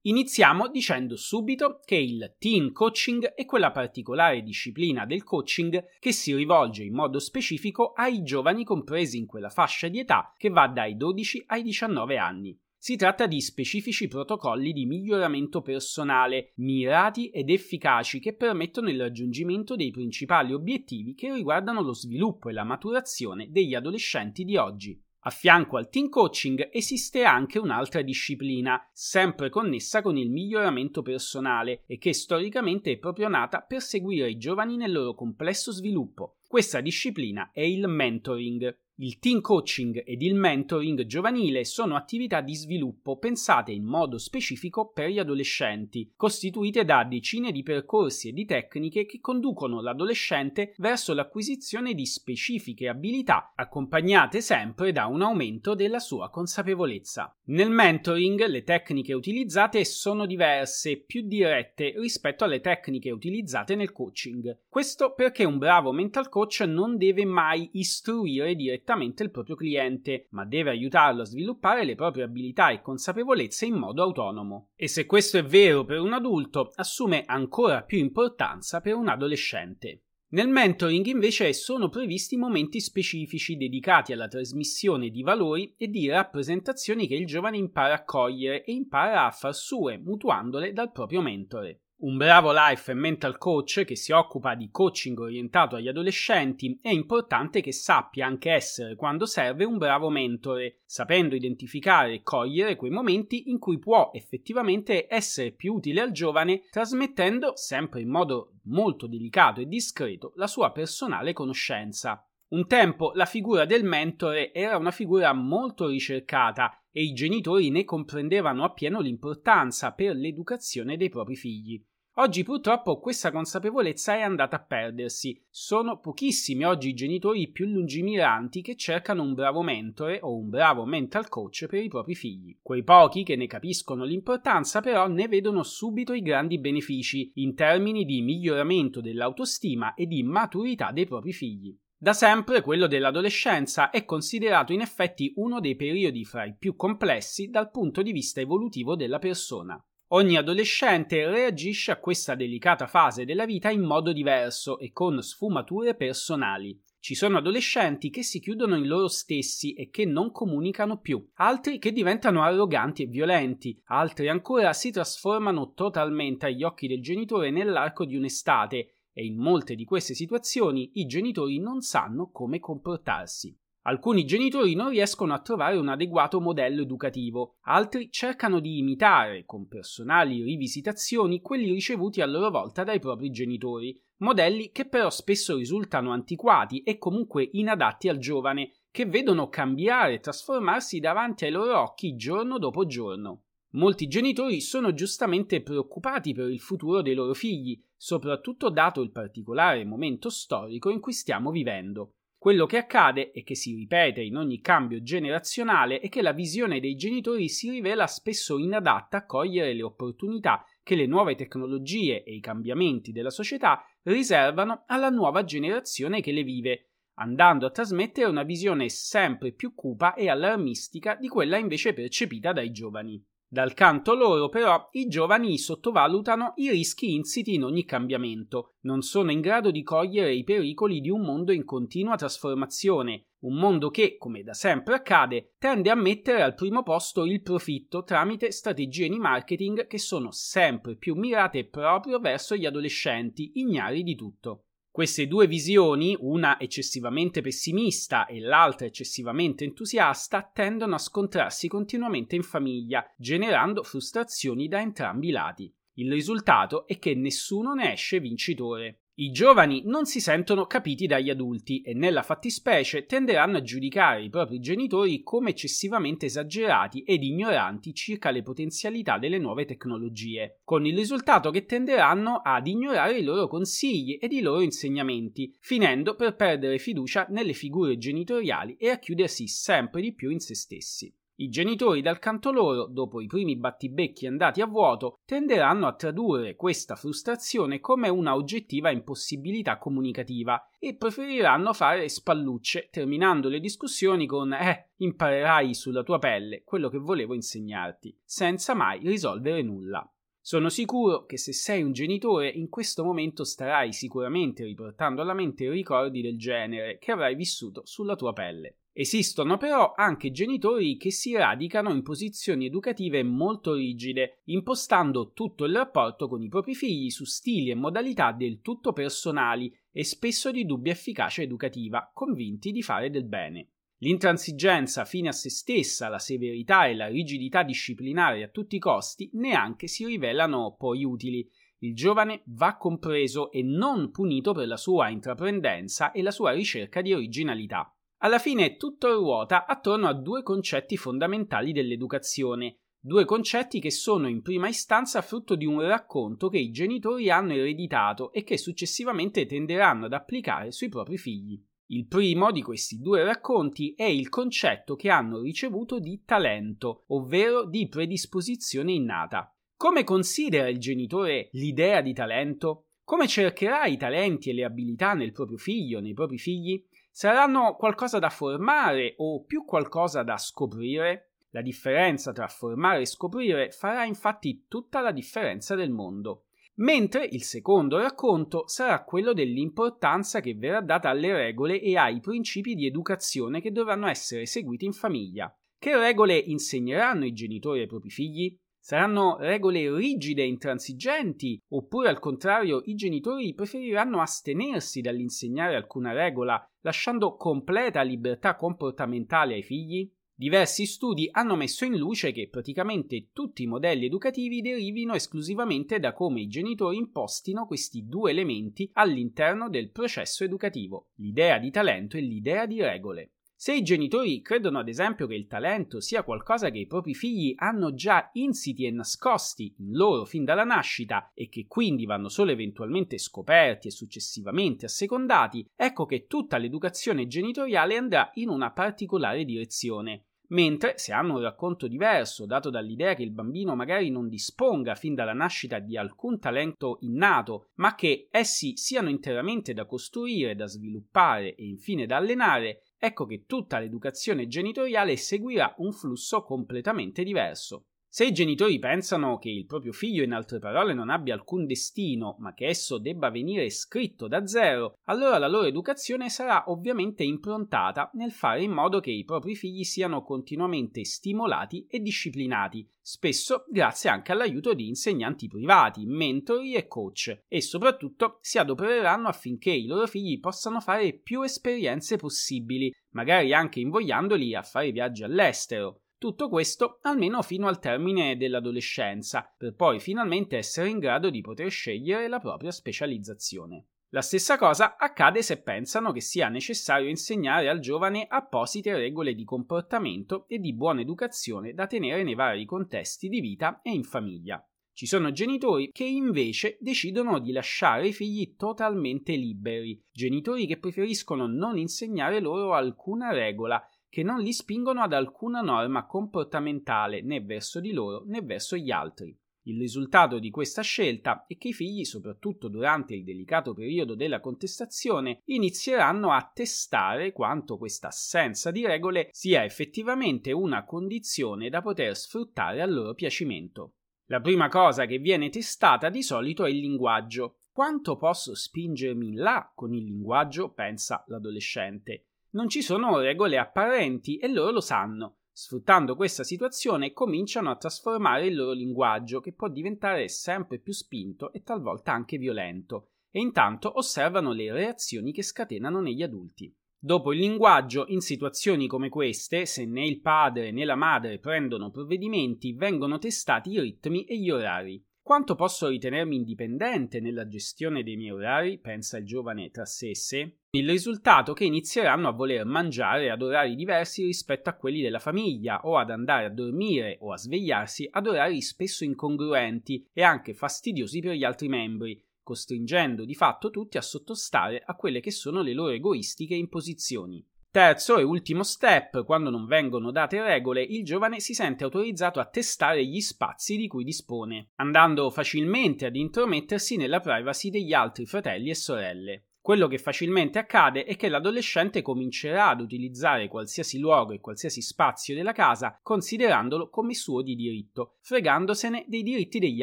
Iniziamo 0.00 0.66
dicendo 0.66 1.14
subito 1.14 1.78
che 1.84 1.94
il 1.94 2.34
teen 2.36 2.72
coaching 2.72 3.24
è 3.34 3.44
quella 3.44 3.70
particolare 3.70 4.42
disciplina 4.42 5.06
del 5.06 5.22
coaching 5.22 5.96
che 6.00 6.10
si 6.10 6.34
rivolge 6.34 6.82
in 6.82 6.92
modo 6.92 7.20
specifico 7.20 7.92
ai 7.92 8.24
giovani 8.24 8.64
compresi 8.64 9.16
in 9.16 9.26
quella 9.26 9.48
fascia 9.48 9.86
di 9.86 10.00
età 10.00 10.34
che 10.36 10.48
va 10.48 10.66
dai 10.66 10.96
12 10.96 11.44
ai 11.46 11.62
19 11.62 12.18
anni. 12.18 12.58
Si 12.86 12.94
tratta 12.94 13.26
di 13.26 13.40
specifici 13.40 14.06
protocolli 14.06 14.72
di 14.72 14.86
miglioramento 14.86 15.60
personale, 15.60 16.52
mirati 16.58 17.30
ed 17.30 17.50
efficaci 17.50 18.20
che 18.20 18.32
permettono 18.32 18.88
il 18.90 19.00
raggiungimento 19.00 19.74
dei 19.74 19.90
principali 19.90 20.52
obiettivi 20.52 21.16
che 21.16 21.34
riguardano 21.34 21.82
lo 21.82 21.92
sviluppo 21.92 22.48
e 22.48 22.52
la 22.52 22.62
maturazione 22.62 23.50
degli 23.50 23.74
adolescenti 23.74 24.44
di 24.44 24.56
oggi. 24.56 24.96
A 25.22 25.30
fianco 25.30 25.78
al 25.78 25.88
team 25.88 26.08
coaching 26.08 26.68
esiste 26.70 27.24
anche 27.24 27.58
un'altra 27.58 28.02
disciplina, 28.02 28.80
sempre 28.92 29.50
connessa 29.50 30.00
con 30.00 30.16
il 30.16 30.30
miglioramento 30.30 31.02
personale 31.02 31.82
e 31.88 31.98
che 31.98 32.14
storicamente 32.14 32.92
è 32.92 32.98
proprio 32.98 33.26
nata 33.26 33.62
per 33.62 33.80
seguire 33.80 34.30
i 34.30 34.38
giovani 34.38 34.76
nel 34.76 34.92
loro 34.92 35.16
complesso 35.16 35.72
sviluppo. 35.72 36.36
Questa 36.46 36.80
disciplina 36.80 37.50
è 37.52 37.62
il 37.62 37.88
mentoring. 37.88 38.78
Il 38.98 39.18
team 39.18 39.42
coaching 39.42 40.04
ed 40.06 40.22
il 40.22 40.34
mentoring 40.34 41.04
giovanile 41.04 41.66
sono 41.66 41.96
attività 41.96 42.40
di 42.40 42.54
sviluppo 42.54 43.18
pensate 43.18 43.70
in 43.70 43.84
modo 43.84 44.16
specifico 44.16 44.90
per 44.90 45.10
gli 45.10 45.18
adolescenti, 45.18 46.12
costituite 46.16 46.82
da 46.86 47.04
decine 47.04 47.52
di 47.52 47.62
percorsi 47.62 48.30
e 48.30 48.32
di 48.32 48.46
tecniche 48.46 49.04
che 49.04 49.20
conducono 49.20 49.82
l'adolescente 49.82 50.72
verso 50.78 51.12
l'acquisizione 51.12 51.92
di 51.92 52.06
specifiche 52.06 52.88
abilità, 52.88 53.52
accompagnate 53.54 54.40
sempre 54.40 54.92
da 54.92 55.04
un 55.04 55.20
aumento 55.20 55.74
della 55.74 55.98
sua 55.98 56.30
consapevolezza. 56.30 57.36
Nel 57.48 57.68
mentoring 57.68 58.46
le 58.46 58.62
tecniche 58.62 59.12
utilizzate 59.12 59.84
sono 59.84 60.24
diverse, 60.24 60.96
più 60.96 61.20
dirette 61.20 61.92
rispetto 61.98 62.44
alle 62.44 62.62
tecniche 62.62 63.10
utilizzate 63.10 63.74
nel 63.74 63.92
coaching. 63.92 64.60
Questo 64.70 65.12
perché 65.12 65.44
un 65.44 65.58
bravo 65.58 65.92
mental 65.92 66.30
coach 66.30 66.60
non 66.60 66.96
deve 66.96 67.26
mai 67.26 67.68
istruire 67.74 68.54
direttamente 68.54 68.84
direttamente 68.86 69.24
il 69.24 69.32
proprio 69.32 69.56
cliente, 69.56 70.28
ma 70.30 70.44
deve 70.44 70.70
aiutarlo 70.70 71.22
a 71.22 71.26
sviluppare 71.26 71.84
le 71.84 71.96
proprie 71.96 72.22
abilità 72.22 72.70
e 72.70 72.80
consapevolezze 72.80 73.66
in 73.66 73.74
modo 73.74 74.02
autonomo. 74.02 74.70
E 74.76 74.86
se 74.86 75.06
questo 75.06 75.38
è 75.38 75.44
vero 75.44 75.84
per 75.84 75.98
un 75.98 76.12
adulto, 76.12 76.70
assume 76.76 77.24
ancora 77.26 77.82
più 77.82 77.98
importanza 77.98 78.80
per 78.80 78.94
un 78.94 79.08
adolescente. 79.08 80.02
Nel 80.28 80.48
mentoring 80.48 81.06
invece 81.06 81.52
sono 81.52 81.88
previsti 81.88 82.36
momenti 82.36 82.80
specifici 82.80 83.56
dedicati 83.56 84.12
alla 84.12 84.28
trasmissione 84.28 85.08
di 85.08 85.22
valori 85.22 85.74
e 85.76 85.88
di 85.88 86.08
rappresentazioni 86.08 87.06
che 87.06 87.14
il 87.14 87.26
giovane 87.26 87.56
impara 87.56 87.94
a 87.94 88.04
cogliere 88.04 88.64
e 88.64 88.72
impara 88.72 89.26
a 89.26 89.30
far 89.30 89.54
sue, 89.54 89.98
mutuandole 89.98 90.72
dal 90.72 90.92
proprio 90.92 91.22
mentore. 91.22 91.82
Un 91.98 92.18
bravo 92.18 92.52
life 92.52 92.90
e 92.90 92.94
mental 92.94 93.38
coach 93.38 93.84
che 93.86 93.96
si 93.96 94.12
occupa 94.12 94.54
di 94.54 94.68
coaching 94.70 95.18
orientato 95.18 95.76
agli 95.76 95.88
adolescenti 95.88 96.78
è 96.82 96.90
importante 96.90 97.62
che 97.62 97.72
sappia 97.72 98.26
anche 98.26 98.52
essere, 98.52 98.96
quando 98.96 99.24
serve, 99.24 99.64
un 99.64 99.78
bravo 99.78 100.10
mentore, 100.10 100.80
sapendo 100.84 101.34
identificare 101.34 102.12
e 102.12 102.22
cogliere 102.22 102.76
quei 102.76 102.90
momenti 102.90 103.48
in 103.48 103.58
cui 103.58 103.78
può 103.78 104.10
effettivamente 104.12 105.06
essere 105.08 105.52
più 105.52 105.72
utile 105.72 106.02
al 106.02 106.12
giovane, 106.12 106.64
trasmettendo, 106.70 107.56
sempre 107.56 108.02
in 108.02 108.10
modo 108.10 108.56
molto 108.64 109.06
delicato 109.06 109.62
e 109.62 109.66
discreto, 109.66 110.34
la 110.36 110.46
sua 110.46 110.72
personale 110.72 111.32
conoscenza. 111.32 112.22
Un 112.48 112.66
tempo 112.66 113.12
la 113.14 113.24
figura 113.24 113.64
del 113.64 113.84
mentore 113.84 114.52
era 114.52 114.76
una 114.76 114.90
figura 114.92 115.32
molto 115.32 115.88
ricercata 115.88 116.78
e 116.96 117.02
i 117.02 117.12
genitori 117.12 117.68
ne 117.68 117.84
comprendevano 117.84 118.64
appieno 118.64 119.00
l'importanza 119.00 119.92
per 119.92 120.16
l'educazione 120.16 120.96
dei 120.96 121.10
propri 121.10 121.36
figli. 121.36 121.78
Oggi 122.14 122.42
purtroppo 122.42 122.98
questa 123.00 123.30
consapevolezza 123.30 124.14
è 124.14 124.22
andata 124.22 124.56
a 124.56 124.64
perdersi. 124.64 125.38
Sono 125.50 126.00
pochissimi 126.00 126.64
oggi 126.64 126.88
i 126.88 126.94
genitori 126.94 127.50
più 127.50 127.66
lungimiranti 127.66 128.62
che 128.62 128.76
cercano 128.76 129.22
un 129.22 129.34
bravo 129.34 129.60
mentore 129.60 130.20
o 130.22 130.38
un 130.38 130.48
bravo 130.48 130.86
mental 130.86 131.28
coach 131.28 131.66
per 131.66 131.82
i 131.82 131.88
propri 131.88 132.14
figli. 132.14 132.56
Quei 132.62 132.82
pochi 132.82 133.24
che 133.24 133.36
ne 133.36 133.46
capiscono 133.46 134.04
l'importanza 134.04 134.80
però 134.80 135.06
ne 135.06 135.28
vedono 135.28 135.64
subito 135.64 136.14
i 136.14 136.22
grandi 136.22 136.58
benefici 136.58 137.30
in 137.34 137.54
termini 137.54 138.06
di 138.06 138.22
miglioramento 138.22 139.02
dell'autostima 139.02 139.92
e 139.92 140.06
di 140.06 140.22
maturità 140.22 140.92
dei 140.92 141.04
propri 141.04 141.34
figli. 141.34 141.76
Da 141.98 142.12
sempre 142.12 142.60
quello 142.60 142.86
dell'adolescenza 142.86 143.88
è 143.88 144.04
considerato 144.04 144.74
in 144.74 144.82
effetti 144.82 145.32
uno 145.36 145.60
dei 145.60 145.76
periodi 145.76 146.26
fra 146.26 146.44
i 146.44 146.54
più 146.54 146.76
complessi 146.76 147.48
dal 147.48 147.70
punto 147.70 148.02
di 148.02 148.12
vista 148.12 148.38
evolutivo 148.38 148.96
della 148.96 149.18
persona. 149.18 149.82
Ogni 150.08 150.36
adolescente 150.36 151.26
reagisce 151.26 151.92
a 151.92 151.98
questa 151.98 152.34
delicata 152.34 152.86
fase 152.86 153.24
della 153.24 153.46
vita 153.46 153.70
in 153.70 153.80
modo 153.80 154.12
diverso 154.12 154.78
e 154.78 154.92
con 154.92 155.22
sfumature 155.22 155.94
personali. 155.94 156.78
Ci 157.00 157.14
sono 157.14 157.38
adolescenti 157.38 158.10
che 158.10 158.22
si 158.22 158.40
chiudono 158.40 158.76
in 158.76 158.86
loro 158.86 159.08
stessi 159.08 159.72
e 159.72 159.88
che 159.88 160.04
non 160.04 160.32
comunicano 160.32 160.98
più, 160.98 161.26
altri 161.36 161.78
che 161.78 161.92
diventano 161.92 162.42
arroganti 162.42 163.04
e 163.04 163.06
violenti, 163.06 163.80
altri 163.86 164.28
ancora 164.28 164.72
si 164.74 164.90
trasformano 164.90 165.72
totalmente 165.72 166.46
agli 166.46 166.62
occhi 166.62 166.88
del 166.88 167.00
genitore 167.00 167.50
nell'arco 167.50 168.04
di 168.04 168.16
un'estate 168.16 168.95
e 169.18 169.24
in 169.24 169.38
molte 169.38 169.74
di 169.74 169.86
queste 169.86 170.12
situazioni 170.12 170.90
i 170.96 171.06
genitori 171.06 171.58
non 171.58 171.80
sanno 171.80 172.28
come 172.30 172.58
comportarsi. 172.58 173.58
Alcuni 173.84 174.26
genitori 174.26 174.74
non 174.74 174.90
riescono 174.90 175.32
a 175.32 175.40
trovare 175.40 175.78
un 175.78 175.88
adeguato 175.88 176.38
modello 176.38 176.82
educativo, 176.82 177.54
altri 177.62 178.10
cercano 178.10 178.60
di 178.60 178.76
imitare, 178.76 179.46
con 179.46 179.68
personali 179.68 180.42
rivisitazioni, 180.42 181.40
quelli 181.40 181.72
ricevuti 181.72 182.20
a 182.20 182.26
loro 182.26 182.50
volta 182.50 182.84
dai 182.84 182.98
propri 182.98 183.30
genitori, 183.30 183.98
modelli 184.18 184.70
che 184.70 184.86
però 184.86 185.08
spesso 185.08 185.56
risultano 185.56 186.10
antiquati 186.12 186.82
e 186.82 186.98
comunque 186.98 187.48
inadatti 187.52 188.10
al 188.10 188.18
giovane, 188.18 188.72
che 188.90 189.06
vedono 189.06 189.48
cambiare 189.48 190.14
e 190.14 190.20
trasformarsi 190.20 191.00
davanti 191.00 191.46
ai 191.46 191.52
loro 191.52 191.80
occhi 191.80 192.16
giorno 192.16 192.58
dopo 192.58 192.84
giorno. 192.84 193.44
Molti 193.76 194.08
genitori 194.08 194.60
sono 194.60 194.92
giustamente 194.92 195.62
preoccupati 195.62 196.34
per 196.34 196.50
il 196.50 196.60
futuro 196.60 197.02
dei 197.02 197.14
loro 197.14 197.34
figli, 197.34 197.80
soprattutto 197.96 198.68
dato 198.68 199.00
il 199.00 199.10
particolare 199.10 199.84
momento 199.84 200.28
storico 200.28 200.90
in 200.90 201.00
cui 201.00 201.12
stiamo 201.12 201.50
vivendo. 201.50 202.12
Quello 202.38 202.66
che 202.66 202.76
accade 202.76 203.32
e 203.32 203.42
che 203.42 203.56
si 203.56 203.74
ripete 203.74 204.20
in 204.20 204.36
ogni 204.36 204.60
cambio 204.60 205.02
generazionale 205.02 205.98
è 206.00 206.08
che 206.08 206.22
la 206.22 206.32
visione 206.32 206.78
dei 206.78 206.94
genitori 206.94 207.48
si 207.48 207.70
rivela 207.70 208.06
spesso 208.06 208.58
inadatta 208.58 209.16
a 209.16 209.26
cogliere 209.26 209.72
le 209.72 209.82
opportunità 209.82 210.64
che 210.82 210.94
le 210.94 211.06
nuove 211.06 211.34
tecnologie 211.34 212.22
e 212.22 212.34
i 212.34 212.40
cambiamenti 212.40 213.10
della 213.10 213.30
società 213.30 213.82
riservano 214.02 214.84
alla 214.86 215.10
nuova 215.10 215.42
generazione 215.42 216.20
che 216.20 216.30
le 216.30 216.44
vive, 216.44 216.90
andando 217.14 217.66
a 217.66 217.70
trasmettere 217.70 218.28
una 218.28 218.44
visione 218.44 218.90
sempre 218.90 219.52
più 219.52 219.74
cupa 219.74 220.14
e 220.14 220.28
allarmistica 220.28 221.16
di 221.16 221.28
quella 221.28 221.56
invece 221.56 221.94
percepita 221.94 222.52
dai 222.52 222.70
giovani. 222.70 223.20
Dal 223.48 223.74
canto 223.74 224.14
loro, 224.14 224.48
però, 224.48 224.88
i 224.92 225.06
giovani 225.06 225.56
sottovalutano 225.56 226.54
i 226.56 226.68
rischi 226.68 227.14
insiti 227.14 227.54
in 227.54 227.62
ogni 227.62 227.84
cambiamento, 227.84 228.74
non 228.80 229.02
sono 229.02 229.30
in 229.30 229.40
grado 229.40 229.70
di 229.70 229.84
cogliere 229.84 230.34
i 230.34 230.42
pericoli 230.42 231.00
di 231.00 231.10
un 231.10 231.20
mondo 231.20 231.52
in 231.52 231.64
continua 231.64 232.16
trasformazione, 232.16 233.26
un 233.44 233.54
mondo 233.54 233.90
che, 233.90 234.16
come 234.16 234.42
da 234.42 234.52
sempre 234.52 234.94
accade, 234.94 235.52
tende 235.58 235.90
a 235.90 235.94
mettere 235.94 236.42
al 236.42 236.54
primo 236.54 236.82
posto 236.82 237.24
il 237.24 237.40
profitto 237.40 238.02
tramite 238.02 238.50
strategie 238.50 239.08
di 239.08 239.18
marketing 239.18 239.86
che 239.86 239.98
sono 239.98 240.32
sempre 240.32 240.96
più 240.96 241.14
mirate 241.14 241.68
proprio 241.68 242.18
verso 242.18 242.56
gli 242.56 242.66
adolescenti, 242.66 243.52
ignari 243.60 244.02
di 244.02 244.16
tutto. 244.16 244.65
Queste 244.96 245.26
due 245.26 245.46
visioni, 245.46 246.16
una 246.20 246.58
eccessivamente 246.58 247.42
pessimista 247.42 248.24
e 248.24 248.40
l'altra 248.40 248.86
eccessivamente 248.86 249.62
entusiasta, 249.62 250.50
tendono 250.50 250.94
a 250.94 250.98
scontrarsi 250.98 251.68
continuamente 251.68 252.34
in 252.34 252.42
famiglia, 252.42 253.06
generando 253.14 253.82
frustrazioni 253.82 254.68
da 254.68 254.80
entrambi 254.80 255.28
i 255.28 255.32
lati. 255.32 255.70
Il 255.96 256.10
risultato 256.10 256.86
è 256.86 256.98
che 256.98 257.14
nessuno 257.14 257.74
ne 257.74 257.92
esce 257.92 258.20
vincitore. 258.20 259.00
I 259.18 259.30
giovani 259.30 259.80
non 259.86 260.04
si 260.04 260.20
sentono 260.20 260.66
capiti 260.66 261.06
dagli 261.06 261.30
adulti 261.30 261.80
e 261.80 261.94
nella 261.94 262.22
fattispecie 262.22 263.06
tenderanno 263.06 263.56
a 263.56 263.62
giudicare 263.62 264.22
i 264.22 264.28
propri 264.28 264.60
genitori 264.60 265.22
come 265.22 265.50
eccessivamente 265.50 266.26
esagerati 266.26 267.02
ed 267.02 267.22
ignoranti 267.22 267.94
circa 267.94 268.30
le 268.30 268.42
potenzialità 268.42 269.16
delle 269.16 269.38
nuove 269.38 269.64
tecnologie, 269.64 270.58
con 270.64 270.84
il 270.84 270.94
risultato 270.94 271.50
che 271.50 271.64
tenderanno 271.64 272.42
ad 272.44 272.66
ignorare 272.66 273.16
i 273.16 273.24
loro 273.24 273.48
consigli 273.48 274.18
ed 274.20 274.34
i 274.34 274.42
loro 274.42 274.60
insegnamenti, 274.60 275.56
finendo 275.60 276.14
per 276.14 276.36
perdere 276.36 276.76
fiducia 276.76 277.26
nelle 277.30 277.54
figure 277.54 277.96
genitoriali 277.96 278.76
e 278.78 278.90
a 278.90 278.98
chiudersi 278.98 279.48
sempre 279.48 280.02
di 280.02 280.12
più 280.12 280.28
in 280.28 280.40
se 280.40 280.54
stessi. 280.54 281.10
I 281.38 281.50
genitori 281.50 282.00
dal 282.00 282.18
canto 282.18 282.50
loro, 282.50 282.86
dopo 282.86 283.20
i 283.20 283.26
primi 283.26 283.56
battibecchi 283.56 284.26
andati 284.26 284.62
a 284.62 284.66
vuoto, 284.66 285.18
tenderanno 285.26 285.86
a 285.86 285.94
tradurre 285.94 286.56
questa 286.56 286.96
frustrazione 286.96 287.78
come 287.78 288.08
una 288.08 288.34
oggettiva 288.34 288.90
impossibilità 288.90 289.76
comunicativa 289.76 290.70
e 290.78 290.96
preferiranno 290.96 291.74
fare 291.74 292.08
spallucce, 292.08 292.88
terminando 292.90 293.50
le 293.50 293.60
discussioni 293.60 294.24
con 294.24 294.54
eh, 294.54 294.92
imparerai 294.96 295.74
sulla 295.74 296.02
tua 296.02 296.18
pelle 296.18 296.62
quello 296.64 296.88
che 296.88 296.96
volevo 296.96 297.34
insegnarti, 297.34 298.18
senza 298.24 298.72
mai 298.72 299.00
risolvere 299.00 299.60
nulla. 299.60 300.10
Sono 300.40 300.70
sicuro 300.70 301.26
che 301.26 301.36
se 301.36 301.52
sei 301.52 301.82
un 301.82 301.92
genitore 301.92 302.48
in 302.48 302.70
questo 302.70 303.04
momento 303.04 303.44
starai 303.44 303.92
sicuramente 303.92 304.64
riportando 304.64 305.20
alla 305.20 305.34
mente 305.34 305.68
ricordi 305.68 306.22
del 306.22 306.38
genere 306.38 306.96
che 306.96 307.12
avrai 307.12 307.34
vissuto 307.34 307.82
sulla 307.84 308.16
tua 308.16 308.32
pelle. 308.32 308.76
Esistono 308.98 309.58
però 309.58 309.92
anche 309.94 310.30
genitori 310.30 310.96
che 310.96 311.10
si 311.10 311.34
radicano 311.34 311.92
in 311.92 312.02
posizioni 312.02 312.64
educative 312.64 313.22
molto 313.22 313.74
rigide, 313.74 314.40
impostando 314.44 315.32
tutto 315.34 315.66
il 315.66 315.74
rapporto 315.74 316.26
con 316.28 316.40
i 316.40 316.48
propri 316.48 316.74
figli 316.74 317.10
su 317.10 317.26
stili 317.26 317.68
e 317.68 317.74
modalità 317.74 318.32
del 318.32 318.62
tutto 318.62 318.94
personali 318.94 319.70
e 319.92 320.02
spesso 320.02 320.50
di 320.50 320.64
dubbia 320.64 320.92
efficacia 320.92 321.42
educativa, 321.42 322.10
convinti 322.14 322.72
di 322.72 322.80
fare 322.80 323.10
del 323.10 323.26
bene. 323.26 323.68
L'intransigenza 323.98 325.04
fine 325.04 325.28
a 325.28 325.32
se 325.32 325.50
stessa, 325.50 326.08
la 326.08 326.18
severità 326.18 326.86
e 326.86 326.94
la 326.94 327.08
rigidità 327.08 327.62
disciplinare 327.64 328.44
a 328.44 328.48
tutti 328.48 328.76
i 328.76 328.78
costi 328.78 329.28
neanche 329.34 329.88
si 329.88 330.06
rivelano 330.06 330.74
poi 330.74 331.04
utili. 331.04 331.46
Il 331.80 331.94
giovane 331.94 332.44
va 332.46 332.78
compreso 332.78 333.50
e 333.50 333.62
non 333.62 334.10
punito 334.10 334.54
per 334.54 334.66
la 334.66 334.78
sua 334.78 335.10
intraprendenza 335.10 336.12
e 336.12 336.22
la 336.22 336.30
sua 336.30 336.52
ricerca 336.52 337.02
di 337.02 337.12
originalità. 337.12 337.90
Alla 338.20 338.38
fine 338.38 338.76
tutto 338.76 339.12
ruota 339.12 339.66
attorno 339.66 340.08
a 340.08 340.14
due 340.14 340.42
concetti 340.42 340.96
fondamentali 340.96 341.72
dell'educazione, 341.72 342.78
due 342.98 343.26
concetti 343.26 343.78
che 343.78 343.90
sono 343.90 344.26
in 344.26 344.40
prima 344.40 344.68
istanza 344.68 345.20
frutto 345.20 345.54
di 345.54 345.66
un 345.66 345.82
racconto 345.82 346.48
che 346.48 346.58
i 346.58 346.70
genitori 346.70 347.30
hanno 347.30 347.52
ereditato 347.52 348.32
e 348.32 348.42
che 348.42 348.56
successivamente 348.56 349.44
tenderanno 349.44 350.06
ad 350.06 350.14
applicare 350.14 350.72
sui 350.72 350.88
propri 350.88 351.18
figli. 351.18 351.62
Il 351.88 352.06
primo 352.06 352.50
di 352.50 352.62
questi 352.62 352.98
due 352.98 353.22
racconti 353.22 353.94
è 353.94 354.04
il 354.04 354.28
concetto 354.28 354.96
che 354.96 355.10
hanno 355.10 355.40
ricevuto 355.40 356.00
di 356.00 356.22
talento, 356.24 357.04
ovvero 357.08 357.64
di 357.64 357.86
predisposizione 357.86 358.92
innata. 358.92 359.54
Come 359.76 360.04
considera 360.04 360.68
il 360.68 360.78
genitore 360.78 361.50
l'idea 361.52 362.00
di 362.00 362.12
talento? 362.12 362.86
Come 363.04 363.28
cercherà 363.28 363.84
i 363.84 363.96
talenti 363.96 364.50
e 364.50 364.54
le 364.54 364.64
abilità 364.64 365.12
nel 365.12 365.30
proprio 365.30 365.58
figlio, 365.58 366.00
nei 366.00 366.14
propri 366.14 366.38
figli? 366.38 366.82
Saranno 367.16 367.76
qualcosa 367.76 368.18
da 368.18 368.28
formare 368.28 369.14
o 369.16 369.42
più 369.42 369.64
qualcosa 369.64 370.22
da 370.22 370.36
scoprire? 370.36 371.30
La 371.52 371.62
differenza 371.62 372.30
tra 372.32 372.46
formare 372.46 373.00
e 373.00 373.06
scoprire 373.06 373.70
farà 373.70 374.04
infatti 374.04 374.66
tutta 374.68 375.00
la 375.00 375.12
differenza 375.12 375.74
del 375.74 375.90
mondo 375.90 376.42
mentre 376.74 377.24
il 377.24 377.42
secondo 377.42 377.96
racconto 377.96 378.68
sarà 378.68 379.02
quello 379.02 379.32
dell'importanza 379.32 380.40
che 380.40 380.56
verrà 380.56 380.82
data 380.82 381.08
alle 381.08 381.32
regole 381.32 381.80
e 381.80 381.96
ai 381.96 382.20
principi 382.20 382.74
di 382.74 382.84
educazione 382.84 383.62
che 383.62 383.72
dovranno 383.72 384.08
essere 384.08 384.44
seguiti 384.44 384.84
in 384.84 384.92
famiglia. 384.92 385.50
Che 385.78 385.96
regole 385.96 386.36
insegneranno 386.36 387.24
i 387.24 387.32
genitori 387.32 387.80
ai 387.80 387.86
propri 387.86 388.10
figli? 388.10 388.54
Saranno 388.86 389.36
regole 389.40 389.92
rigide 389.92 390.42
e 390.42 390.46
intransigenti, 390.46 391.60
oppure 391.70 392.08
al 392.08 392.20
contrario 392.20 392.82
i 392.84 392.94
genitori 392.94 393.52
preferiranno 393.52 394.20
astenersi 394.20 395.00
dall'insegnare 395.00 395.74
alcuna 395.74 396.12
regola, 396.12 396.64
lasciando 396.82 397.34
completa 397.34 398.02
libertà 398.02 398.54
comportamentale 398.54 399.54
ai 399.54 399.64
figli? 399.64 400.08
Diversi 400.32 400.86
studi 400.86 401.28
hanno 401.32 401.56
messo 401.56 401.84
in 401.84 401.96
luce 401.96 402.30
che 402.30 402.48
praticamente 402.48 403.30
tutti 403.32 403.64
i 403.64 403.66
modelli 403.66 404.04
educativi 404.04 404.60
derivino 404.60 405.14
esclusivamente 405.14 405.98
da 405.98 406.12
come 406.12 406.42
i 406.42 406.46
genitori 406.46 406.96
impostino 406.96 407.66
questi 407.66 408.06
due 408.06 408.30
elementi 408.30 408.88
all'interno 408.92 409.68
del 409.68 409.90
processo 409.90 410.44
educativo, 410.44 411.08
l'idea 411.16 411.58
di 411.58 411.72
talento 411.72 412.16
e 412.16 412.20
l'idea 412.20 412.66
di 412.66 412.80
regole. 412.80 413.30
Se 413.66 413.74
i 413.74 413.82
genitori 413.82 414.42
credono 414.42 414.78
ad 414.78 414.86
esempio 414.86 415.26
che 415.26 415.34
il 415.34 415.48
talento 415.48 415.98
sia 416.00 416.22
qualcosa 416.22 416.70
che 416.70 416.78
i 416.78 416.86
propri 416.86 417.14
figli 417.14 417.52
hanno 417.56 417.94
già 417.94 418.30
insiti 418.34 418.86
e 418.86 418.92
nascosti 418.92 419.74
in 419.78 419.90
loro 419.90 420.24
fin 420.24 420.44
dalla 420.44 420.62
nascita 420.62 421.32
e 421.34 421.48
che 421.48 421.66
quindi 421.66 422.06
vanno 422.06 422.28
solo 422.28 422.52
eventualmente 422.52 423.18
scoperti 423.18 423.88
e 423.88 423.90
successivamente 423.90 424.86
assecondati, 424.86 425.68
ecco 425.74 426.06
che 426.06 426.28
tutta 426.28 426.58
l'educazione 426.58 427.26
genitoriale 427.26 427.96
andrà 427.96 428.30
in 428.34 428.50
una 428.50 428.70
particolare 428.70 429.44
direzione. 429.44 430.26
Mentre 430.50 430.96
se 430.96 431.12
hanno 431.12 431.34
un 431.34 431.40
racconto 431.40 431.88
diverso, 431.88 432.46
dato 432.46 432.70
dall'idea 432.70 433.14
che 433.14 433.24
il 433.24 433.32
bambino 433.32 433.74
magari 433.74 434.10
non 434.10 434.28
disponga 434.28 434.94
fin 434.94 435.16
dalla 435.16 435.32
nascita 435.32 435.80
di 435.80 435.96
alcun 435.96 436.38
talento 436.38 436.98
innato, 437.00 437.70
ma 437.76 437.96
che 437.96 438.28
essi 438.30 438.76
siano 438.76 439.08
interamente 439.08 439.74
da 439.74 439.86
costruire, 439.86 440.54
da 440.54 440.66
sviluppare 440.66 441.56
e 441.56 441.66
infine 441.66 442.06
da 442.06 442.18
allenare, 442.18 442.82
ecco 442.98 443.26
che 443.26 443.44
tutta 443.46 443.78
l'educazione 443.78 444.46
genitoriale 444.46 445.16
seguirà 445.16 445.74
un 445.78 445.92
flusso 445.92 446.42
completamente 446.42 447.22
diverso. 447.22 447.86
Se 448.16 448.24
i 448.24 448.32
genitori 448.32 448.78
pensano 448.78 449.36
che 449.36 449.50
il 449.50 449.66
proprio 449.66 449.92
figlio, 449.92 450.22
in 450.22 450.32
altre 450.32 450.58
parole, 450.58 450.94
non 450.94 451.10
abbia 451.10 451.34
alcun 451.34 451.66
destino, 451.66 452.36
ma 452.38 452.54
che 452.54 452.64
esso 452.64 452.96
debba 452.96 453.28
venire 453.28 453.68
scritto 453.68 454.26
da 454.26 454.46
zero, 454.46 454.96
allora 455.04 455.36
la 455.36 455.48
loro 455.48 455.66
educazione 455.66 456.30
sarà 456.30 456.70
ovviamente 456.70 457.24
improntata 457.24 458.08
nel 458.14 458.32
fare 458.32 458.62
in 458.62 458.70
modo 458.70 459.00
che 459.00 459.10
i 459.10 459.26
propri 459.26 459.54
figli 459.54 459.84
siano 459.84 460.22
continuamente 460.22 461.04
stimolati 461.04 461.86
e 461.90 462.00
disciplinati, 462.00 462.88
spesso 463.02 463.66
grazie 463.68 464.08
anche 464.08 464.32
all'aiuto 464.32 464.72
di 464.72 464.88
insegnanti 464.88 465.46
privati, 465.46 466.06
mentori 466.06 466.72
e 466.72 466.86
coach, 466.86 467.42
e 467.46 467.60
soprattutto 467.60 468.38
si 468.40 468.56
adopereranno 468.56 469.28
affinché 469.28 469.72
i 469.72 469.84
loro 469.84 470.06
figli 470.06 470.40
possano 470.40 470.80
fare 470.80 471.12
più 471.12 471.42
esperienze 471.42 472.16
possibili, 472.16 472.90
magari 473.10 473.52
anche 473.52 473.80
invogliandoli 473.80 474.54
a 474.54 474.62
fare 474.62 474.90
viaggi 474.90 475.22
all'estero. 475.22 476.00
Tutto 476.18 476.48
questo 476.48 476.98
almeno 477.02 477.42
fino 477.42 477.66
al 477.68 477.78
termine 477.78 478.38
dell'adolescenza, 478.38 479.54
per 479.56 479.74
poi 479.74 480.00
finalmente 480.00 480.56
essere 480.56 480.88
in 480.88 480.98
grado 480.98 481.28
di 481.28 481.42
poter 481.42 481.70
scegliere 481.70 482.26
la 482.26 482.38
propria 482.38 482.70
specializzazione. 482.70 483.88
La 484.10 484.22
stessa 484.22 484.56
cosa 484.56 484.96
accade 484.96 485.42
se 485.42 485.60
pensano 485.60 486.12
che 486.12 486.22
sia 486.22 486.48
necessario 486.48 487.10
insegnare 487.10 487.68
al 487.68 487.80
giovane 487.80 488.24
apposite 488.26 488.96
regole 488.96 489.34
di 489.34 489.44
comportamento 489.44 490.46
e 490.48 490.58
di 490.58 490.72
buona 490.72 491.02
educazione 491.02 491.74
da 491.74 491.86
tenere 491.86 492.22
nei 492.22 492.34
vari 492.34 492.64
contesti 492.64 493.28
di 493.28 493.40
vita 493.40 493.82
e 493.82 493.90
in 493.90 494.02
famiglia. 494.02 494.66
Ci 494.94 495.04
sono 495.04 495.30
genitori 495.32 495.90
che 495.92 496.04
invece 496.04 496.78
decidono 496.80 497.40
di 497.40 497.52
lasciare 497.52 498.08
i 498.08 498.12
figli 498.14 498.56
totalmente 498.56 499.36
liberi, 499.36 500.02
genitori 500.10 500.66
che 500.66 500.78
preferiscono 500.78 501.46
non 501.46 501.76
insegnare 501.76 502.40
loro 502.40 502.72
alcuna 502.72 503.32
regola 503.32 503.86
che 504.08 504.22
non 504.22 504.40
li 504.40 504.52
spingono 504.52 505.02
ad 505.02 505.12
alcuna 505.12 505.60
norma 505.60 506.06
comportamentale 506.06 507.22
né 507.22 507.40
verso 507.40 507.80
di 507.80 507.92
loro 507.92 508.24
né 508.26 508.42
verso 508.42 508.76
gli 508.76 508.90
altri. 508.90 509.36
Il 509.68 509.80
risultato 509.80 510.38
di 510.38 510.48
questa 510.48 510.82
scelta 510.82 511.44
è 511.48 511.56
che 511.56 511.68
i 511.68 511.72
figli, 511.72 512.04
soprattutto 512.04 512.68
durante 512.68 513.14
il 513.14 513.24
delicato 513.24 513.74
periodo 513.74 514.14
della 514.14 514.38
contestazione, 514.38 515.40
inizieranno 515.46 516.30
a 516.30 516.48
testare 516.54 517.32
quanto 517.32 517.76
questa 517.76 518.06
assenza 518.06 518.70
di 518.70 518.86
regole 518.86 519.28
sia 519.32 519.64
effettivamente 519.64 520.52
una 520.52 520.84
condizione 520.84 521.68
da 521.68 521.82
poter 521.82 522.16
sfruttare 522.16 522.80
a 522.80 522.86
loro 522.86 523.14
piacimento. 523.14 523.94
La 524.26 524.40
prima 524.40 524.68
cosa 524.68 525.04
che 525.04 525.18
viene 525.18 525.50
testata 525.50 526.10
di 526.10 526.22
solito 526.22 526.64
è 526.64 526.70
il 526.70 526.78
linguaggio. 526.78 527.56
Quanto 527.72 528.16
posso 528.16 528.54
spingermi 528.54 529.28
in 529.28 529.36
là 529.36 529.72
con 529.74 529.92
il 529.92 530.04
linguaggio? 530.04 530.72
pensa 530.72 531.24
l'adolescente 531.26 532.26
non 532.56 532.70
ci 532.70 532.80
sono 532.80 533.18
regole 533.18 533.58
apparenti 533.58 534.38
e 534.38 534.48
loro 534.48 534.70
lo 534.70 534.80
sanno. 534.80 535.40
Sfruttando 535.52 536.16
questa 536.16 536.42
situazione 536.42 537.12
cominciano 537.12 537.70
a 537.70 537.76
trasformare 537.76 538.46
il 538.46 538.56
loro 538.56 538.72
linguaggio 538.72 539.40
che 539.40 539.52
può 539.52 539.68
diventare 539.68 540.28
sempre 540.28 540.78
più 540.78 540.94
spinto 540.94 541.52
e 541.52 541.62
talvolta 541.62 542.12
anche 542.12 542.38
violento 542.38 543.10
e 543.30 543.40
intanto 543.40 543.98
osservano 543.98 544.52
le 544.52 544.72
reazioni 544.72 545.32
che 545.32 545.42
scatenano 545.42 546.00
negli 546.00 546.22
adulti. 546.22 546.74
Dopo 546.98 547.34
il 547.34 547.40
linguaggio, 547.40 548.06
in 548.08 548.20
situazioni 548.20 548.86
come 548.86 549.10
queste, 549.10 549.66
se 549.66 549.84
né 549.84 550.06
il 550.06 550.20
padre 550.20 550.72
né 550.72 550.86
la 550.86 550.96
madre 550.96 551.38
prendono 551.38 551.90
provvedimenti, 551.90 552.72
vengono 552.72 553.18
testati 553.18 553.72
i 553.72 553.80
ritmi 553.80 554.24
e 554.24 554.38
gli 554.38 554.48
orari. 554.48 555.04
Quanto 555.26 555.56
posso 555.56 555.88
ritenermi 555.88 556.36
indipendente 556.36 557.18
nella 557.18 557.48
gestione 557.48 558.04
dei 558.04 558.14
miei 558.14 558.30
orari? 558.30 558.78
pensa 558.78 559.18
il 559.18 559.26
giovane 559.26 559.72
tra 559.72 559.84
sé 559.84 560.10
e 560.10 560.14
sé. 560.14 560.58
Il 560.70 560.88
risultato 560.88 561.52
che 561.52 561.64
inizieranno 561.64 562.28
a 562.28 562.30
voler 562.30 562.64
mangiare 562.64 563.28
ad 563.28 563.42
orari 563.42 563.74
diversi 563.74 564.24
rispetto 564.24 564.70
a 564.70 564.74
quelli 564.74 565.02
della 565.02 565.18
famiglia 565.18 565.80
o 565.82 565.96
ad 565.96 566.10
andare 566.10 566.44
a 566.44 566.50
dormire 566.50 567.18
o 567.22 567.32
a 567.32 567.38
svegliarsi 567.38 568.06
ad 568.08 568.28
orari 568.28 568.62
spesso 568.62 569.02
incongruenti 569.02 570.06
e 570.12 570.22
anche 570.22 570.54
fastidiosi 570.54 571.18
per 571.18 571.34
gli 571.34 571.42
altri 571.42 571.66
membri, 571.66 572.22
costringendo 572.44 573.24
di 573.24 573.34
fatto 573.34 573.70
tutti 573.70 573.96
a 573.96 574.02
sottostare 574.02 574.80
a 574.86 574.94
quelle 574.94 575.18
che 575.18 575.32
sono 575.32 575.60
le 575.60 575.72
loro 575.72 575.90
egoistiche 575.90 576.54
imposizioni. 576.54 577.44
Terzo 577.76 578.16
e 578.16 578.22
ultimo 578.22 578.62
step, 578.62 579.22
quando 579.26 579.50
non 579.50 579.66
vengono 579.66 580.10
date 580.10 580.42
regole, 580.42 580.80
il 580.80 581.04
giovane 581.04 581.40
si 581.40 581.52
sente 581.52 581.84
autorizzato 581.84 582.40
a 582.40 582.46
testare 582.46 583.04
gli 583.04 583.20
spazi 583.20 583.76
di 583.76 583.86
cui 583.86 584.02
dispone, 584.02 584.70
andando 584.76 585.28
facilmente 585.28 586.06
ad 586.06 586.16
intromettersi 586.16 586.96
nella 586.96 587.20
privacy 587.20 587.68
degli 587.68 587.92
altri 587.92 588.24
fratelli 588.24 588.70
e 588.70 588.74
sorelle. 588.74 589.44
Quello 589.60 589.88
che 589.88 589.98
facilmente 589.98 590.58
accade 590.58 591.04
è 591.04 591.16
che 591.16 591.28
l'adolescente 591.28 592.00
comincerà 592.00 592.68
ad 592.68 592.80
utilizzare 592.80 593.46
qualsiasi 593.46 593.98
luogo 593.98 594.32
e 594.32 594.40
qualsiasi 594.40 594.80
spazio 594.80 595.34
della 595.34 595.52
casa 595.52 595.98
considerandolo 596.02 596.88
come 596.88 597.12
suo 597.12 597.42
di 597.42 597.56
diritto, 597.56 598.14
fregandosene 598.22 599.04
dei 599.06 599.22
diritti 599.22 599.58
degli 599.58 599.82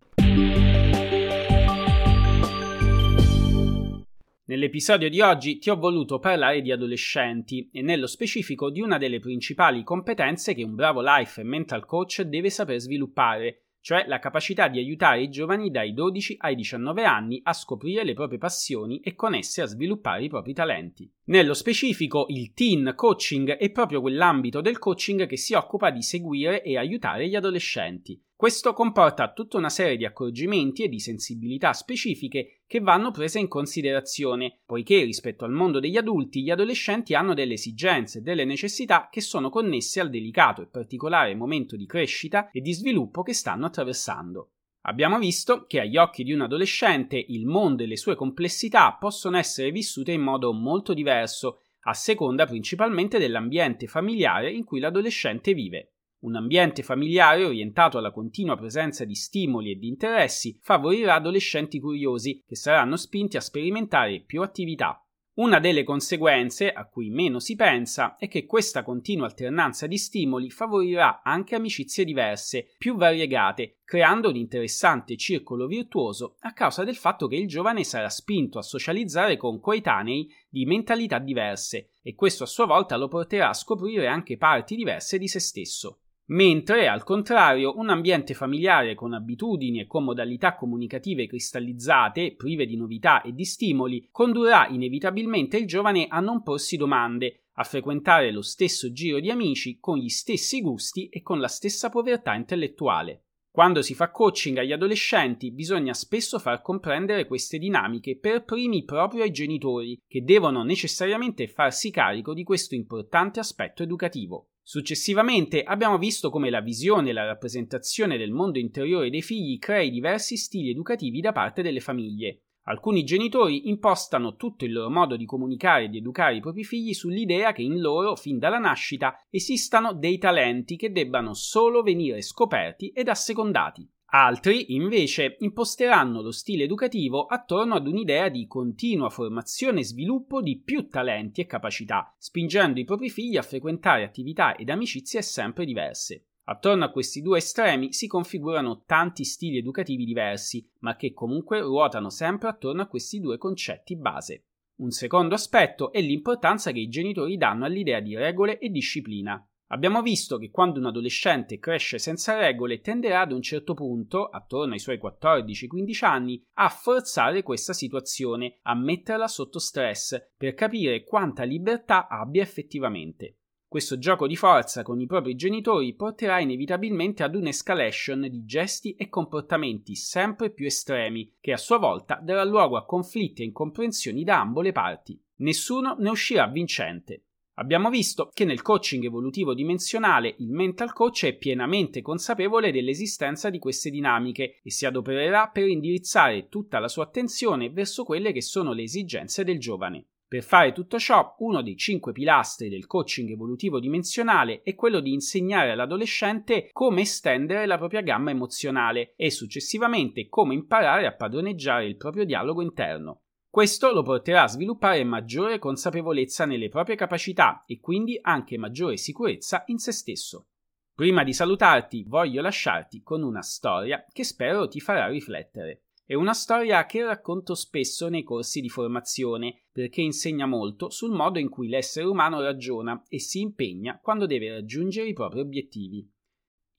Nell'episodio 4.49 5.09
di 5.09 5.19
oggi 5.19 5.57
ti 5.57 5.69
ho 5.69 5.75
voluto 5.75 6.19
parlare 6.19 6.61
di 6.61 6.71
adolescenti 6.71 7.69
e 7.69 7.81
nello 7.81 8.07
specifico 8.07 8.69
di 8.69 8.79
una 8.79 8.97
delle 8.97 9.19
principali 9.19 9.83
competenze 9.83 10.53
che 10.53 10.63
un 10.63 10.73
bravo 10.73 11.01
life 11.01 11.41
e 11.41 11.43
mental 11.43 11.85
coach 11.85 12.21
deve 12.21 12.49
saper 12.49 12.79
sviluppare, 12.79 13.63
cioè 13.81 14.05
la 14.07 14.19
capacità 14.19 14.69
di 14.69 14.79
aiutare 14.79 15.23
i 15.23 15.29
giovani 15.29 15.69
dai 15.69 15.93
12 15.93 16.37
ai 16.39 16.55
19 16.55 17.03
anni 17.03 17.41
a 17.43 17.51
scoprire 17.51 18.05
le 18.05 18.13
proprie 18.13 18.37
passioni 18.37 19.01
e 19.01 19.15
con 19.15 19.35
esse 19.35 19.61
a 19.61 19.65
sviluppare 19.65 20.23
i 20.23 20.29
propri 20.29 20.53
talenti. 20.53 21.11
Nello 21.25 21.53
specifico, 21.53 22.27
il 22.29 22.53
teen 22.53 22.93
coaching 22.95 23.49
è 23.49 23.69
proprio 23.69 23.99
quell'ambito 23.99 24.61
del 24.61 24.79
coaching 24.79 25.25
che 25.25 25.35
si 25.35 25.55
occupa 25.55 25.89
di 25.89 26.01
seguire 26.01 26.63
e 26.63 26.77
aiutare 26.77 27.27
gli 27.27 27.35
adolescenti. 27.35 28.17
Questo 28.37 28.73
comporta 28.73 29.33
tutta 29.33 29.57
una 29.57 29.67
serie 29.67 29.97
di 29.97 30.05
accorgimenti 30.05 30.83
e 30.83 30.89
di 30.89 30.99
sensibilità 30.99 31.73
specifiche 31.73 32.61
che 32.67 32.79
vanno 32.79 33.09
prese 33.09 33.39
in 33.39 33.47
considerazione, 33.47 34.59
poiché 34.63 35.01
rispetto 35.01 35.43
al 35.43 35.51
mondo 35.51 35.79
degli 35.79 35.97
adulti 35.97 36.43
gli 36.43 36.51
adolescenti 36.51 37.15
hanno 37.15 37.33
delle 37.33 37.55
esigenze 37.55 38.19
e 38.19 38.21
delle 38.21 38.45
necessità 38.45 39.09
che 39.11 39.21
sono 39.21 39.49
connesse 39.49 40.01
al 40.01 40.11
delicato 40.11 40.61
e 40.61 40.67
particolare 40.67 41.33
momento 41.33 41.75
di 41.75 41.87
crescita 41.87 42.51
e 42.51 42.61
di 42.61 42.73
sviluppo 42.73 43.23
che 43.23 43.33
stanno 43.33 43.65
attraversando. 43.65 44.51
Abbiamo 44.81 45.17
visto 45.17 45.65
che 45.65 45.79
agli 45.79 45.97
occhi 45.97 46.23
di 46.23 46.31
un 46.31 46.41
adolescente 46.41 47.17
il 47.17 47.47
mondo 47.47 47.81
e 47.81 47.87
le 47.87 47.97
sue 47.97 48.13
complessità 48.13 48.95
possono 48.99 49.37
essere 49.37 49.71
vissute 49.71 50.11
in 50.11 50.21
modo 50.21 50.53
molto 50.53 50.93
diverso 50.93 51.61
a 51.85 51.93
seconda 51.95 52.45
principalmente 52.45 53.17
dell'ambiente 53.17 53.87
familiare 53.87 54.51
in 54.51 54.63
cui 54.63 54.79
l'adolescente 54.79 55.55
vive. 55.55 55.93
Un 56.27 56.35
ambiente 56.35 56.83
familiare 56.83 57.45
orientato 57.45 57.97
alla 57.97 58.11
continua 58.11 58.57
presenza 58.57 59.05
di 59.05 59.15
stimoli 59.15 59.71
e 59.71 59.75
di 59.75 59.87
interessi 59.87 60.59
favorirà 60.61 61.13
adolescenti 61.13 61.79
curiosi 61.79 62.43
che 62.45 62.57
saranno 62.57 62.97
spinti 62.97 63.37
a 63.37 63.41
sperimentare 63.41 64.19
più 64.25 64.41
attività. 64.41 65.01
Una 65.35 65.61
delle 65.61 65.85
conseguenze, 65.85 66.69
a 66.73 66.85
cui 66.89 67.09
meno 67.11 67.39
si 67.39 67.55
pensa, 67.55 68.17
è 68.17 68.27
che 68.27 68.45
questa 68.45 68.83
continua 68.83 69.25
alternanza 69.25 69.87
di 69.87 69.97
stimoli 69.97 70.49
favorirà 70.49 71.21
anche 71.23 71.55
amicizie 71.55 72.03
diverse, 72.03 72.73
più 72.77 72.97
variegate, 72.97 73.77
creando 73.85 74.27
un 74.27 74.35
interessante 74.35 75.15
circolo 75.15 75.65
virtuoso 75.65 76.35
a 76.41 76.51
causa 76.51 76.83
del 76.83 76.97
fatto 76.97 77.27
che 77.27 77.37
il 77.37 77.47
giovane 77.47 77.85
sarà 77.85 78.09
spinto 78.09 78.59
a 78.59 78.63
socializzare 78.63 79.37
con 79.37 79.61
coetanei 79.61 80.29
di 80.49 80.65
mentalità 80.65 81.19
diverse 81.19 81.91
e 82.01 82.15
questo 82.15 82.43
a 82.43 82.47
sua 82.47 82.65
volta 82.65 82.97
lo 82.97 83.07
porterà 83.07 83.47
a 83.47 83.53
scoprire 83.53 84.07
anche 84.07 84.35
parti 84.35 84.75
diverse 84.75 85.17
di 85.17 85.29
se 85.29 85.39
stesso 85.39 86.01
mentre 86.27 86.87
al 86.87 87.03
contrario 87.03 87.77
un 87.77 87.89
ambiente 87.89 88.33
familiare 88.33 88.95
con 88.95 89.13
abitudini 89.13 89.79
e 89.79 89.87
con 89.87 90.03
modalità 90.03 90.55
comunicative 90.55 91.27
cristallizzate, 91.27 92.35
prive 92.35 92.65
di 92.65 92.75
novità 92.75 93.21
e 93.21 93.33
di 93.33 93.45
stimoli, 93.45 94.07
condurrà 94.11 94.67
inevitabilmente 94.67 95.57
il 95.57 95.67
giovane 95.67 96.07
a 96.07 96.19
non 96.19 96.43
porsi 96.43 96.75
domande, 96.75 97.43
a 97.53 97.63
frequentare 97.63 98.31
lo 98.31 98.41
stesso 98.41 98.91
giro 98.91 99.19
di 99.19 99.31
amici 99.31 99.79
con 99.79 99.97
gli 99.97 100.09
stessi 100.09 100.61
gusti 100.61 101.07
e 101.07 101.21
con 101.21 101.39
la 101.39 101.47
stessa 101.47 101.89
povertà 101.89 102.33
intellettuale. 102.35 103.23
Quando 103.49 103.81
si 103.81 103.95
fa 103.95 104.11
coaching 104.11 104.57
agli 104.57 104.71
adolescenti 104.71 105.51
bisogna 105.51 105.95
spesso 105.95 106.37
far 106.37 106.61
comprendere 106.61 107.25
queste 107.25 107.57
dinamiche 107.57 108.15
per 108.15 108.43
primi 108.43 108.83
proprio 108.83 109.23
ai 109.23 109.31
genitori, 109.31 109.99
che 110.07 110.23
devono 110.23 110.61
necessariamente 110.61 111.47
farsi 111.47 111.89
carico 111.89 112.35
di 112.35 112.43
questo 112.43 112.75
importante 112.75 113.39
aspetto 113.39 113.81
educativo. 113.81 114.49
Successivamente 114.69 115.63
abbiamo 115.63 115.97
visto 115.97 116.29
come 116.29 116.49
la 116.49 116.59
visione 116.59 117.11
e 117.11 117.13
la 117.13 117.23
rappresentazione 117.23 118.17
del 118.17 118.31
mondo 118.31 118.59
interiore 118.59 119.09
dei 119.09 119.21
figli 119.21 119.59
crei 119.59 119.89
diversi 119.89 120.35
stili 120.35 120.71
educativi 120.71 121.21
da 121.21 121.31
parte 121.31 121.61
delle 121.61 121.79
famiglie. 121.79 122.41
Alcuni 122.63 123.05
genitori 123.05 123.69
impostano 123.69 124.35
tutto 124.35 124.65
il 124.65 124.73
loro 124.73 124.89
modo 124.89 125.15
di 125.15 125.23
comunicare 125.23 125.85
e 125.85 125.87
di 125.87 125.99
educare 125.99 126.35
i 126.35 126.41
propri 126.41 126.65
figli 126.65 126.93
sull'idea 126.93 127.53
che 127.53 127.61
in 127.61 127.79
loro, 127.79 128.17
fin 128.17 128.39
dalla 128.39 128.57
nascita, 128.57 129.17
esistano 129.29 129.93
dei 129.93 130.17
talenti 130.17 130.75
che 130.75 130.91
debbano 130.91 131.33
solo 131.33 131.81
venire 131.81 132.21
scoperti 132.21 132.89
ed 132.89 133.07
assecondati. 133.07 133.89
Altri, 134.09 134.73
invece, 134.73 135.35
imposteranno 135.39 136.21
lo 136.21 136.31
stile 136.31 136.63
educativo 136.63 137.25
attorno 137.25 137.75
ad 137.75 137.87
un'idea 137.87 138.29
di 138.29 138.47
continua 138.47 139.09
formazione 139.09 139.81
e 139.81 139.83
sviluppo 139.83 140.41
di 140.41 140.61
più 140.61 140.87
talenti 140.87 141.41
e 141.41 141.45
capacità, 141.45 142.15
spingendo 142.17 142.79
i 142.79 142.85
propri 142.85 143.09
figli 143.09 143.35
a 143.35 143.41
frequentare 143.41 144.03
attività 144.03 144.55
ed 144.55 144.69
amicizie 144.69 145.21
sempre 145.21 145.65
diverse. 145.65 146.27
Attorno 146.45 146.85
a 146.85 146.91
questi 146.91 147.21
due 147.21 147.39
estremi 147.39 147.91
si 147.91 148.07
configurano 148.07 148.83
tanti 148.85 149.25
stili 149.25 149.57
educativi 149.57 150.05
diversi, 150.05 150.65
ma 150.79 150.95
che 150.95 151.11
comunque 151.11 151.59
ruotano 151.59 152.09
sempre 152.09 152.47
attorno 152.47 152.83
a 152.83 152.87
questi 152.87 153.19
due 153.19 153.37
concetti 153.37 153.97
base. 153.97 154.45
Un 154.77 154.91
secondo 154.91 155.33
aspetto 155.33 155.91
è 155.91 155.99
l'importanza 155.99 156.71
che 156.71 156.79
i 156.79 156.87
genitori 156.87 157.35
danno 157.35 157.65
all'idea 157.65 157.99
di 157.99 158.15
regole 158.15 158.59
e 158.59 158.69
disciplina. 158.69 159.45
Abbiamo 159.69 160.01
visto 160.01 160.37
che 160.37 160.49
quando 160.49 160.79
un 160.79 160.85
adolescente 160.85 161.59
cresce 161.59 161.99
senza 161.99 162.37
regole 162.37 162.79
tenderà 162.79 163.21
ad 163.21 163.33
un 163.33 163.41
certo 163.41 163.73
punto, 163.73 164.25
attorno 164.25 164.73
ai 164.73 164.79
suoi 164.79 164.97
14-15 164.97 166.05
anni, 166.05 166.41
a 166.53 166.69
forzare 166.69 167.43
questa 167.43 167.73
situazione, 167.73 168.59
a 168.61 168.75
metterla 168.75 169.27
sotto 169.27 169.59
stress 169.59 170.29
per 170.37 170.53
capire 170.53 171.03
quanta 171.03 171.43
libertà 171.43 172.07
abbia 172.07 172.41
effettivamente. 172.41 173.39
Questo 173.67 173.97
gioco 173.97 174.27
di 174.27 174.37
forza 174.37 174.83
con 174.83 175.01
i 175.01 175.05
propri 175.05 175.35
genitori 175.35 175.93
porterà 175.93 176.39
inevitabilmente 176.39 177.23
ad 177.23 177.35
un'escalation 177.35 178.21
di 178.29 178.45
gesti 178.45 178.95
e 178.95 179.09
comportamenti 179.09 179.95
sempre 179.95 180.51
più 180.51 180.65
estremi, 180.65 181.35
che 181.41 181.51
a 181.51 181.57
sua 181.57 181.77
volta 181.77 182.21
darà 182.23 182.45
luogo 182.45 182.77
a 182.77 182.85
conflitti 182.85 183.41
e 183.41 183.45
incomprensioni 183.45 184.23
da 184.23 184.39
ambo 184.39 184.61
le 184.61 184.71
parti. 184.71 185.21
Nessuno 185.39 185.97
ne 185.99 186.09
uscirà 186.09 186.47
vincente. 186.47 187.23
Abbiamo 187.59 187.89
visto 187.89 188.29
che 188.33 188.45
nel 188.45 188.61
coaching 188.61 189.03
evolutivo 189.03 189.55
dimensionale 189.55 190.35
il 190.37 190.51
mental 190.51 190.93
coach 190.93 191.25
è 191.25 191.35
pienamente 191.35 192.03
consapevole 192.03 192.71
dell'esistenza 192.71 193.49
di 193.49 193.57
queste 193.57 193.89
dinamiche 193.89 194.59
e 194.61 194.69
si 194.69 194.85
adopererà 194.85 195.47
per 195.47 195.67
indirizzare 195.67 196.49
tutta 196.49 196.77
la 196.77 196.87
sua 196.87 197.05
attenzione 197.05 197.71
verso 197.71 198.03
quelle 198.03 198.31
che 198.31 198.43
sono 198.43 198.73
le 198.73 198.83
esigenze 198.83 199.43
del 199.43 199.57
giovane. 199.59 200.05
Per 200.27 200.43
fare 200.43 200.71
tutto 200.71 200.99
ciò, 200.99 201.35
uno 201.39 201.63
dei 201.63 201.77
cinque 201.77 202.11
pilastri 202.11 202.69
del 202.69 202.85
coaching 202.85 203.31
evolutivo 203.31 203.79
dimensionale 203.79 204.61
è 204.61 204.75
quello 204.75 204.99
di 204.99 205.13
insegnare 205.13 205.71
all'adolescente 205.71 206.69
come 206.73 207.01
estendere 207.01 207.65
la 207.65 207.77
propria 207.77 208.01
gamma 208.01 208.29
emozionale 208.29 209.13
e 209.15 209.31
successivamente 209.31 210.27
come 210.27 210.53
imparare 210.53 211.07
a 211.07 211.15
padroneggiare 211.15 211.87
il 211.87 211.97
proprio 211.97 212.23
dialogo 212.23 212.61
interno. 212.61 213.21
Questo 213.57 213.91
lo 213.91 214.03
porterà 214.03 214.43
a 214.43 214.47
sviluppare 214.47 215.03
maggiore 215.03 215.57
consapevolezza 215.57 216.45
nelle 216.45 216.69
proprie 216.69 216.95
capacità 216.95 217.63
e 217.65 217.79
quindi 217.79 218.19
anche 218.21 218.55
maggiore 218.55 218.97
sicurezza 218.97 219.63
in 219.65 219.79
se 219.79 219.91
stesso. 219.91 220.49
Prima 220.93 221.23
di 221.23 221.33
salutarti 221.33 222.05
voglio 222.07 222.43
lasciarti 222.43 223.01
con 223.01 223.23
una 223.23 223.41
storia 223.41 224.05
che 224.13 224.23
spero 224.23 224.67
ti 224.67 224.79
farà 224.79 225.07
riflettere. 225.07 225.85
È 226.05 226.13
una 226.13 226.35
storia 226.35 226.85
che 226.85 227.03
racconto 227.03 227.55
spesso 227.55 228.09
nei 228.09 228.21
corsi 228.21 228.61
di 228.61 228.69
formazione 228.69 229.63
perché 229.71 230.01
insegna 230.01 230.45
molto 230.45 230.91
sul 230.91 231.09
modo 231.09 231.39
in 231.39 231.49
cui 231.49 231.67
l'essere 231.67 232.05
umano 232.05 232.41
ragiona 232.41 233.01
e 233.09 233.19
si 233.19 233.39
impegna 233.39 233.99
quando 233.99 234.27
deve 234.27 234.51
raggiungere 234.51 235.07
i 235.07 235.13
propri 235.13 235.39
obiettivi. 235.39 236.07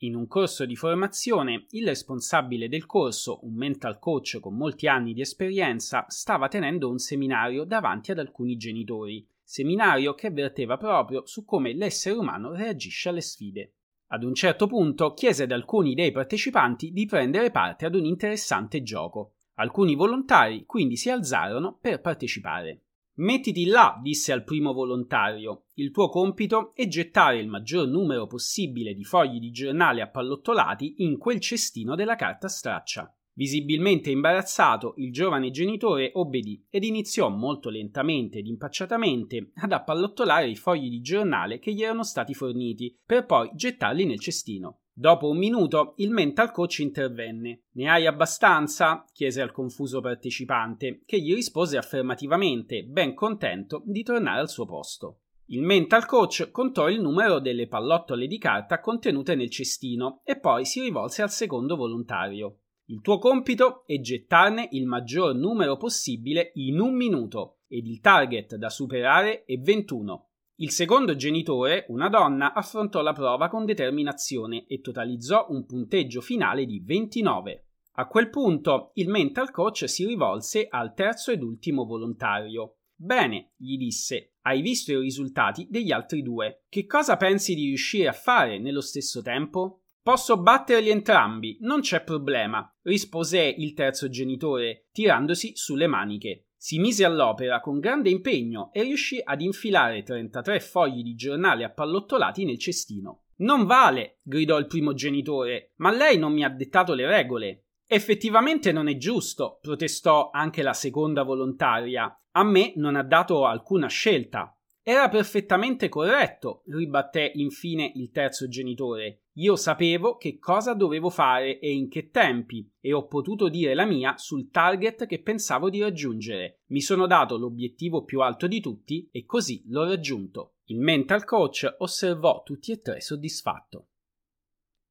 In 0.02 0.14
un 0.14 0.28
corso 0.28 0.64
di 0.64 0.76
formazione, 0.76 1.66
il 1.70 1.84
responsabile 1.84 2.68
del 2.68 2.86
corso, 2.86 3.40
un 3.42 3.54
mental 3.54 3.98
coach 3.98 4.38
con 4.38 4.54
molti 4.54 4.86
anni 4.86 5.12
di 5.12 5.20
esperienza, 5.20 6.04
stava 6.06 6.46
tenendo 6.46 6.88
un 6.88 6.98
seminario 6.98 7.64
davanti 7.64 8.12
ad 8.12 8.20
alcuni 8.20 8.56
genitori, 8.56 9.26
seminario 9.42 10.14
che 10.14 10.30
verteva 10.30 10.76
proprio 10.76 11.26
su 11.26 11.44
come 11.44 11.74
l'essere 11.74 12.14
umano 12.14 12.52
reagisce 12.52 13.08
alle 13.08 13.20
sfide. 13.20 13.72
Ad 14.10 14.22
un 14.22 14.34
certo 14.34 14.68
punto 14.68 15.14
chiese 15.14 15.42
ad 15.42 15.50
alcuni 15.50 15.94
dei 15.94 16.12
partecipanti 16.12 16.92
di 16.92 17.04
prendere 17.04 17.50
parte 17.50 17.84
ad 17.84 17.96
un 17.96 18.04
interessante 18.04 18.84
gioco. 18.84 19.32
Alcuni 19.54 19.96
volontari 19.96 20.64
quindi 20.64 20.94
si 20.96 21.10
alzarono 21.10 21.76
per 21.76 22.00
partecipare. 22.00 22.82
Mettiti 23.18 23.66
là, 23.66 23.98
disse 24.00 24.30
al 24.30 24.44
primo 24.44 24.72
volontario. 24.72 25.64
Il 25.74 25.90
tuo 25.90 26.08
compito 26.08 26.72
è 26.76 26.86
gettare 26.86 27.40
il 27.40 27.48
maggior 27.48 27.88
numero 27.88 28.28
possibile 28.28 28.94
di 28.94 29.02
fogli 29.02 29.40
di 29.40 29.50
giornale 29.50 30.02
appallottolati 30.02 31.02
in 31.02 31.18
quel 31.18 31.40
cestino 31.40 31.96
della 31.96 32.14
carta 32.14 32.46
straccia. 32.46 33.12
Visibilmente 33.32 34.12
imbarazzato, 34.12 34.94
il 34.98 35.12
giovane 35.12 35.50
genitore 35.50 36.12
obbedì 36.14 36.64
ed 36.70 36.84
iniziò 36.84 37.28
molto 37.28 37.70
lentamente 37.70 38.38
ed 38.38 38.46
impacciatamente 38.46 39.50
ad 39.56 39.72
appallottolare 39.72 40.48
i 40.48 40.56
fogli 40.56 40.88
di 40.88 41.00
giornale 41.00 41.58
che 41.58 41.72
gli 41.72 41.82
erano 41.82 42.04
stati 42.04 42.34
forniti, 42.34 42.96
per 43.04 43.26
poi 43.26 43.50
gettarli 43.52 44.06
nel 44.06 44.20
cestino. 44.20 44.82
Dopo 45.00 45.28
un 45.28 45.38
minuto 45.38 45.94
il 45.98 46.10
mental 46.10 46.50
coach 46.50 46.80
intervenne. 46.80 47.66
Ne 47.74 47.88
hai 47.88 48.04
abbastanza? 48.08 49.04
chiese 49.12 49.40
al 49.40 49.52
confuso 49.52 50.00
partecipante, 50.00 51.02
che 51.06 51.20
gli 51.20 51.32
rispose 51.32 51.76
affermativamente, 51.76 52.82
ben 52.82 53.14
contento 53.14 53.84
di 53.84 54.02
tornare 54.02 54.40
al 54.40 54.48
suo 54.48 54.66
posto. 54.66 55.20
Il 55.50 55.62
mental 55.62 56.04
coach 56.04 56.50
contò 56.50 56.88
il 56.88 57.00
numero 57.00 57.38
delle 57.38 57.68
pallottole 57.68 58.26
di 58.26 58.38
carta 58.38 58.80
contenute 58.80 59.36
nel 59.36 59.50
cestino 59.50 60.20
e 60.24 60.36
poi 60.36 60.64
si 60.64 60.80
rivolse 60.80 61.22
al 61.22 61.30
secondo 61.30 61.76
volontario. 61.76 62.62
Il 62.86 63.00
tuo 63.00 63.18
compito 63.18 63.84
è 63.86 64.00
gettarne 64.00 64.66
il 64.72 64.86
maggior 64.86 65.32
numero 65.32 65.76
possibile 65.76 66.50
in 66.54 66.80
un 66.80 66.96
minuto 66.96 67.58
ed 67.68 67.86
il 67.86 68.00
target 68.00 68.56
da 68.56 68.68
superare 68.68 69.44
è 69.44 69.56
21. 69.58 70.27
Il 70.60 70.72
secondo 70.72 71.14
genitore, 71.14 71.84
una 71.86 72.08
donna, 72.08 72.52
affrontò 72.52 73.00
la 73.00 73.12
prova 73.12 73.46
con 73.46 73.64
determinazione 73.64 74.66
e 74.66 74.80
totalizzò 74.80 75.46
un 75.50 75.64
punteggio 75.64 76.20
finale 76.20 76.66
di 76.66 76.82
29. 76.84 77.66
A 77.92 78.08
quel 78.08 78.28
punto 78.28 78.90
il 78.94 79.08
mental 79.08 79.52
coach 79.52 79.88
si 79.88 80.04
rivolse 80.04 80.66
al 80.68 80.94
terzo 80.94 81.30
ed 81.30 81.44
ultimo 81.44 81.84
volontario. 81.84 82.78
Bene, 82.92 83.52
gli 83.56 83.76
disse, 83.76 84.32
hai 84.42 84.60
visto 84.60 84.90
i 84.90 84.98
risultati 84.98 85.68
degli 85.70 85.92
altri 85.92 86.22
due. 86.22 86.64
Che 86.68 86.86
cosa 86.86 87.16
pensi 87.16 87.54
di 87.54 87.66
riuscire 87.66 88.08
a 88.08 88.12
fare 88.12 88.58
nello 88.58 88.80
stesso 88.80 89.22
tempo? 89.22 89.82
Posso 90.02 90.40
batterli 90.40 90.90
entrambi, 90.90 91.58
non 91.60 91.82
c'è 91.82 92.02
problema, 92.02 92.68
rispose 92.82 93.42
il 93.42 93.74
terzo 93.74 94.08
genitore, 94.08 94.88
tirandosi 94.90 95.52
sulle 95.54 95.86
maniche. 95.86 96.47
Si 96.60 96.80
mise 96.80 97.04
all'opera 97.04 97.60
con 97.60 97.78
grande 97.78 98.10
impegno 98.10 98.70
e 98.72 98.82
riuscì 98.82 99.20
ad 99.22 99.40
infilare 99.40 100.02
33 100.02 100.58
fogli 100.58 101.04
di 101.04 101.14
giornale 101.14 101.62
appallottolati 101.62 102.44
nel 102.44 102.58
cestino. 102.58 103.26
Non 103.36 103.64
vale, 103.64 104.18
gridò 104.22 104.58
il 104.58 104.66
primo 104.66 104.92
genitore, 104.92 105.74
ma 105.76 105.92
lei 105.92 106.18
non 106.18 106.32
mi 106.32 106.42
ha 106.42 106.48
dettato 106.48 106.94
le 106.94 107.06
regole. 107.06 107.66
Effettivamente 107.86 108.72
non 108.72 108.88
è 108.88 108.96
giusto, 108.96 109.60
protestò 109.62 110.30
anche 110.32 110.62
la 110.62 110.72
seconda 110.72 111.22
volontaria. 111.22 112.12
A 112.32 112.42
me 112.42 112.72
non 112.74 112.96
ha 112.96 113.04
dato 113.04 113.46
alcuna 113.46 113.86
scelta. 113.86 114.57
Era 114.88 115.10
perfettamente 115.10 115.90
corretto, 115.90 116.62
ribatté 116.68 117.32
infine 117.34 117.92
il 117.96 118.10
terzo 118.10 118.48
genitore. 118.48 119.24
Io 119.34 119.54
sapevo 119.54 120.16
che 120.16 120.38
cosa 120.38 120.72
dovevo 120.72 121.10
fare 121.10 121.58
e 121.58 121.70
in 121.70 121.90
che 121.90 122.08
tempi, 122.08 122.66
e 122.80 122.94
ho 122.94 123.06
potuto 123.06 123.50
dire 123.50 123.74
la 123.74 123.84
mia 123.84 124.16
sul 124.16 124.48
target 124.50 125.04
che 125.04 125.20
pensavo 125.20 125.68
di 125.68 125.82
raggiungere. 125.82 126.60
Mi 126.68 126.80
sono 126.80 127.06
dato 127.06 127.36
l'obiettivo 127.36 128.02
più 128.04 128.22
alto 128.22 128.46
di 128.46 128.62
tutti 128.62 129.06
e 129.12 129.26
così 129.26 129.62
l'ho 129.66 129.84
raggiunto. 129.84 130.54
Il 130.68 130.78
mental 130.78 131.26
coach 131.26 131.70
osservò 131.80 132.42
tutti 132.42 132.72
e 132.72 132.80
tre 132.80 133.02
soddisfatto. 133.02 133.88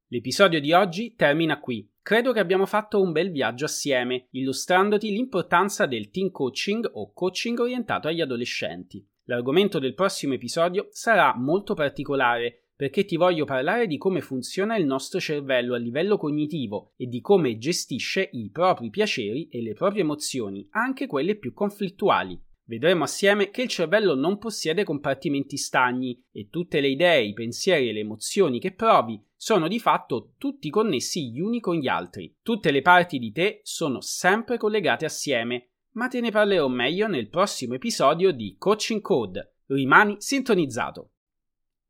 L'episodio 0.09 0.61
di 0.61 0.73
oggi 0.73 1.15
termina 1.15 1.59
qui. 1.59 1.91
Credo 2.03 2.33
che 2.33 2.39
abbiamo 2.39 2.67
fatto 2.67 3.01
un 3.01 3.11
bel 3.11 3.31
viaggio 3.31 3.65
assieme, 3.65 4.27
illustrandoti 4.29 5.09
l'importanza 5.09 5.87
del 5.87 6.11
team 6.11 6.29
coaching 6.29 6.87
o 6.93 7.11
coaching 7.13 7.57
orientato 7.57 8.07
agli 8.07 8.21
adolescenti. 8.21 9.03
L'argomento 9.29 9.77
del 9.77 9.93
prossimo 9.93 10.35
episodio 10.35 10.87
sarà 10.91 11.35
molto 11.35 11.73
particolare 11.73 12.67
perché 12.77 13.03
ti 13.03 13.17
voglio 13.17 13.43
parlare 13.43 13.85
di 13.85 13.97
come 13.97 14.21
funziona 14.21 14.77
il 14.77 14.85
nostro 14.85 15.19
cervello 15.19 15.73
a 15.73 15.77
livello 15.77 16.17
cognitivo 16.17 16.93
e 16.95 17.07
di 17.07 17.19
come 17.19 17.57
gestisce 17.57 18.29
i 18.31 18.49
propri 18.51 18.89
piaceri 18.89 19.49
e 19.49 19.61
le 19.61 19.73
proprie 19.73 20.03
emozioni, 20.03 20.65
anche 20.71 21.07
quelle 21.07 21.35
più 21.35 21.53
conflittuali. 21.53 22.39
Vedremo 22.63 23.03
assieme 23.03 23.49
che 23.49 23.63
il 23.63 23.67
cervello 23.67 24.15
non 24.15 24.37
possiede 24.37 24.85
compartimenti 24.85 25.57
stagni 25.57 26.23
e 26.31 26.47
tutte 26.49 26.79
le 26.79 26.87
idee, 26.87 27.25
i 27.25 27.33
pensieri 27.33 27.89
e 27.89 27.93
le 27.93 28.01
emozioni 28.01 28.59
che 28.59 28.73
provi 28.73 29.21
sono 29.35 29.67
di 29.67 29.79
fatto 29.79 30.35
tutti 30.37 30.69
connessi 30.69 31.31
gli 31.31 31.41
uni 31.41 31.59
con 31.59 31.75
gli 31.75 31.87
altri. 31.87 32.33
Tutte 32.41 32.71
le 32.71 32.81
parti 32.81 33.19
di 33.19 33.31
te 33.33 33.59
sono 33.63 33.99
sempre 33.99 34.57
collegate 34.57 35.03
assieme 35.03 35.71
ma 35.97 36.07
te 36.07 36.21
ne 36.21 36.29
parlerò 36.29 36.67
meglio 36.67 37.07
nel 37.07 37.27
prossimo 37.27 37.73
episodio 37.73 38.31
di 38.31 38.55
Coaching 38.59 39.01
Code. 39.01 39.55
Rimani 39.65 40.17
sintonizzato. 40.19 41.09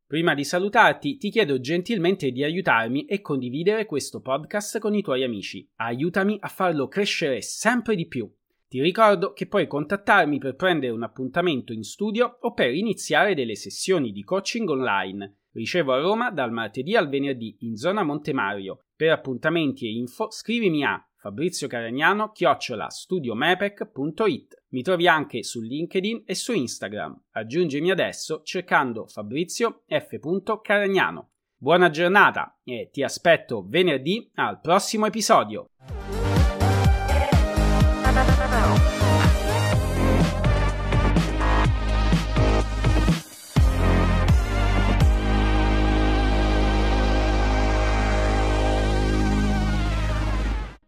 Prima 0.08 0.34
di 0.34 0.46
salutarti, 0.46 1.18
ti 1.18 1.30
chiedo 1.30 1.60
gentilmente 1.60 2.32
di 2.32 2.42
aiutarmi 2.46 3.06
e 3.06 3.20
condividere 3.20 3.86
questo 3.86 4.22
podcast 4.22 4.80
con 4.80 4.96
i 4.96 5.02
tuoi 5.02 5.26
amici. 5.26 5.70
Aiutami 5.76 6.38
a 6.40 6.48
farlo 6.48 6.88
crescere 6.88 7.42
sempre 7.42 7.96
di 7.96 8.08
più. 8.08 8.34
Ti 8.70 8.82
ricordo 8.82 9.34
che 9.34 9.48
puoi 9.48 9.68
contattarmi 9.68 10.38
per 10.38 10.56
prendere 10.56 10.94
un 10.94 11.04
appuntamento 11.04 11.74
in 11.74 11.84
studio 11.84 12.38
o 12.40 12.54
per 12.54 12.74
iniziare 12.74 13.36
delle 13.36 13.56
sessioni 13.56 14.14
di 14.14 14.24
coaching 14.24 14.70
online. 14.70 15.36
Ricevo 15.52 15.92
a 15.92 16.00
Roma 16.00 16.32
dal 16.32 16.54
martedì 16.54 16.96
al 16.96 17.10
venerdì 17.10 17.58
in 17.60 17.76
zona 17.76 18.04
Montemario. 18.04 18.86
Per 18.96 19.12
appuntamenti 19.12 19.86
e 19.86 19.92
info 19.92 20.32
scrivimi 20.32 20.86
a 20.86 21.07
Fabrizio 21.20 21.68
Caragnano 21.68 22.32
chiocciola 22.32 22.90
studiomepec.it. 22.90 24.64
Mi 24.70 24.82
trovi 24.84 25.08
anche 25.08 25.44
su 25.44 25.62
LinkedIn 25.62 26.24
e 26.26 26.36
su 26.36 26.54
Instagram. 26.54 27.24
Aggiungimi 27.32 27.90
adesso 27.90 28.42
cercando 28.44 29.08
Fabrizio 29.08 29.84
F. 29.88 30.20
Caragnano. 30.62 31.32
Buona 31.58 31.90
giornata 31.90 32.60
e 32.64 32.90
ti 32.92 33.02
aspetto 33.02 33.66
venerdì 33.68 34.30
al 34.36 34.62
prossimo 34.62 35.08
episodio. 35.08 35.72